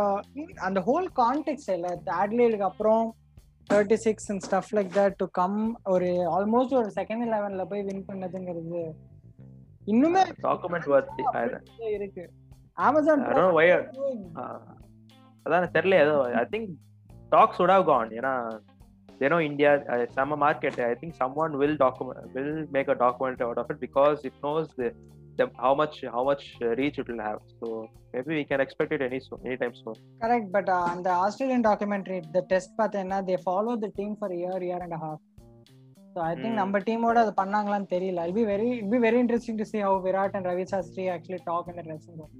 அந்த 0.67 0.79
whole 0.87 1.07
contact 1.19 1.69
இல்ல 1.75 1.87
அட்லேடுக்கு 2.17 2.67
அப்புறம் 2.69 3.03
thirty 3.69 3.97
six 4.05 4.29
and 4.31 4.43
stuff 4.45 4.71
like 4.77 4.91
that 4.97 5.17
to 5.17 5.27
come 5.37 5.57
ஒரு 5.93 6.07
almost 6.37 6.77
ஒரு 6.79 6.89
second 6.97 7.25
லெவன்ல 7.33 7.65
போய் 7.71 7.85
வின் 7.89 8.07
பண்ணதுங்கிறது 8.09 8.81
இன்னுமே 9.87 10.23
டாக்குமெண்ட் 10.43 10.89
வர்த்தி 10.91 11.23
இருக்கு. 11.95 12.25
அமேசான் 12.79 13.23
அதான் 15.45 15.73
தெரியல 15.75 15.95
ஏதோ 16.03 16.13
I 16.35 16.45
think 16.53 16.69
docs 17.31 17.59
would 17.63 17.73
have 17.73 17.87
gone 17.89 18.11
ஏன்னா 18.19 18.33
தெனோ 19.21 19.37
இந்தியா 19.47 19.71
செம்ம 20.15 20.37
market 20.43 20.79
I 20.85 20.93
think 21.01 21.17
some 21.19 21.35
one 21.43 21.55
will 21.61 21.77
document 21.83 22.31
will 22.35 22.55
make 22.71 22.91
a 22.93 22.97
document 23.03 23.43
out 23.45 23.59
of 23.61 23.71
it 23.73 23.81
because 23.85 24.19
it 24.29 24.39
knows 24.43 24.71
the, 25.32 25.32
the 25.40 25.46
how 25.56 25.72
much 25.74 25.96
how 26.14 26.24
much 26.24 26.44
uh, 26.58 26.72
reach 26.74 26.98
it 26.98 27.08
will 27.08 27.22
have 27.22 27.40
so 27.54 27.66
maybe 28.14 28.32
we 28.32 28.44
can 28.44 28.60
expect 28.60 28.92
it 28.92 29.02
any 29.02 29.20
soon 29.20 29.40
anytime 29.46 29.74
soon 29.80 29.96
correct 30.24 30.50
but 30.56 30.70
அந்த 30.92 31.08
Australian 31.24 31.66
documentary 31.68 32.18
the 32.36 32.42
test 32.52 32.74
பார்த்தேன்னா 32.80 33.18
they 33.28 33.36
follow 33.44 33.74
the 33.84 33.90
team 33.98 34.14
for 34.20 34.34
year 34.38 34.64
year 34.68 34.84
and 34.86 34.98
half 35.04 35.22
so 36.14 36.20
I 36.26 36.32
think 36.34 36.50
Hmm. 36.50 36.60
நம்ம 36.62 36.78
டீமோட 36.86 37.18
அது 37.24 37.34
பண்ணாங்களான்னு 37.40 37.88
தெரியல 37.94 38.20
இல் 38.28 38.36
be 38.38 38.46
very 38.52 38.68
it 38.76 38.90
be 38.94 39.00
very 39.06 39.20
interesting 39.24 39.60
to 39.60 39.68
see 39.72 39.80
how 39.86 39.98
Virat 40.06 40.36
and 40.38 40.48
Ravi 40.52 40.66
Shastri 40.72 41.06
actually 41.14 41.40
talk 41.50 41.68
இந்த 41.72 41.84
dressing 41.88 42.18
room 42.22 42.34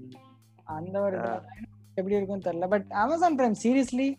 அந்த 0.77 0.95
ஒரு 1.07 1.19
Yeah. 1.21 1.39
எப்படி 1.97 2.17
இருக்கும்னு 2.17 2.47
தெரியல 2.47 2.67
பட் 2.73 2.87
அமேசான் 3.03 3.37
பிரைம் 3.39 3.57
சீரியஸ்லி 3.63 4.09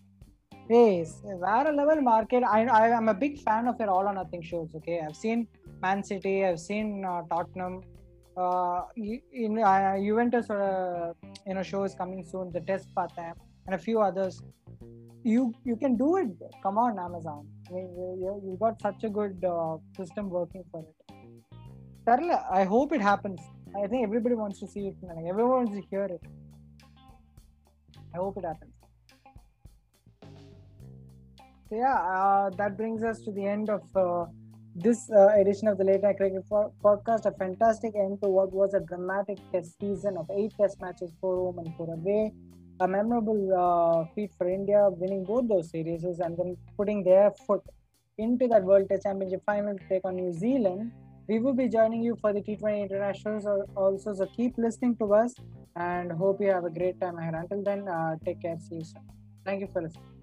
ஏய் 0.79 0.99
வேற 1.45 1.65
level 1.79 2.03
market 2.09 2.45
I 2.51 2.59
I 2.79 2.85
am 2.97 3.09
a 3.09 3.19
big 3.23 3.35
fan 3.47 3.65
of 3.71 3.79
your 3.83 3.91
all 3.95 4.07
or 4.07 4.17
nothing 4.19 4.43
shows 4.51 4.69
okay 4.79 4.97
i've 5.05 5.17
seen 5.23 5.39
man 5.85 6.01
city 6.11 6.35
i've 6.49 6.61
seen 6.67 6.89
uh, 7.05 7.21
tottenham 7.33 7.75
uh, 7.75 7.81
you- 7.81 7.94
in 9.45 9.59
uh, 9.59 9.97
juventus 10.07 10.49
uh, 10.51 11.13
you 11.47 11.55
know 11.55 11.63
show 11.63 11.83
is 11.89 11.95
coming 11.95 12.23
soon 12.33 12.47
the 12.57 12.63
test 12.71 12.89
பார்த்தேன் 12.99 13.35
and 13.67 13.75
a 13.81 13.83
few 13.87 13.99
others 14.09 14.35
you 15.33 15.43
you 15.69 15.77
can 15.83 15.95
do 16.05 16.09
it 16.21 16.31
come 16.65 16.79
on 16.85 16.93
amazon 17.09 17.41
I 17.69 17.73
mean, 17.75 17.89
you, 17.99 18.07
you, 18.23 18.31
you 18.47 18.53
got 18.65 18.75
such 18.87 19.01
a 19.09 19.13
good 19.19 19.37
uh, 19.55 19.75
system 19.99 20.27
working 20.39 20.65
for 20.73 20.83
it 20.91 20.97
தெரியல 22.09 22.37
i 22.61 22.65
hope 22.73 22.91
it 22.99 23.03
happens 23.11 23.41
i 23.83 23.89
think 23.91 24.03
everybody 24.09 24.37
wants 24.43 24.59
to 24.63 24.69
see 24.75 24.85
it 24.91 24.97
like, 25.09 25.27
everyone 25.33 25.57
wants 25.61 25.75
to 25.79 25.83
hear 25.91 26.07
it 26.17 26.25
i 28.15 28.19
hope 28.23 28.37
it 28.41 28.47
happens 28.51 28.75
so 31.71 31.77
yeah, 31.77 31.99
uh, 32.15 32.51
that 32.59 32.77
brings 32.77 33.05
us 33.05 33.21
to 33.21 33.31
the 33.31 33.47
end 33.47 33.71
of 33.71 33.83
uh, 33.95 34.25
this 34.76 35.10
uh, 35.10 35.30
edition 35.40 35.70
of 35.70 35.78
the 35.78 35.84
Late 35.86 36.04
Night 36.04 36.18
Cricket 36.18 36.44
po- 36.50 36.74
Podcast. 36.84 37.26
A 37.26 37.32
fantastic 37.32 37.94
end 37.96 38.22
to 38.22 38.30
what 38.30 38.52
was 38.52 38.74
a 38.74 38.82
dramatic 38.82 39.38
test 39.54 39.80
season 39.80 40.18
of 40.18 40.30
eight 40.36 40.54
test 40.60 40.80
matches, 40.82 41.12
four 41.22 41.36
home 41.38 41.60
and 41.60 41.74
four 41.76 41.94
away. 41.94 42.34
A 42.82 42.88
memorable 42.88 43.42
uh, 43.56 44.06
feat 44.14 44.32
for 44.38 44.50
India, 44.50 44.90
winning 44.90 45.24
both 45.24 45.48
those 45.48 45.70
series 45.70 46.04
and 46.04 46.38
then 46.38 46.58
putting 46.78 47.04
their 47.04 47.32
foot 47.48 47.62
into 48.18 48.48
that 48.50 48.64
World 48.64 48.90
Test 48.90 49.04
Championship 49.04 49.44
final 49.46 49.78
to 49.78 49.84
take 49.90 50.04
on 50.04 50.18
New 50.18 50.34
Zealand. 50.34 50.92
We 51.28 51.40
will 51.40 51.54
be 51.54 51.70
joining 51.70 52.04
you 52.04 52.18
for 52.20 52.34
the 52.34 52.42
T20 52.42 52.82
internationals 52.84 53.46
also, 53.76 54.14
so 54.14 54.26
keep 54.36 54.54
listening 54.58 54.98
to 54.98 55.14
us 55.14 55.34
and 55.76 56.12
hope 56.12 56.42
you 56.42 56.50
have 56.50 56.66
a 56.66 56.70
great 56.70 57.00
time 57.00 57.18
ahead. 57.18 57.34
Until 57.34 57.64
then, 57.64 57.88
uh, 57.88 58.16
take 58.26 58.42
care. 58.42 58.58
See 58.60 58.76
you 58.76 58.84
soon. 58.84 59.02
Thank 59.46 59.62
you 59.62 59.70
for 59.72 59.82
listening. 59.82 60.15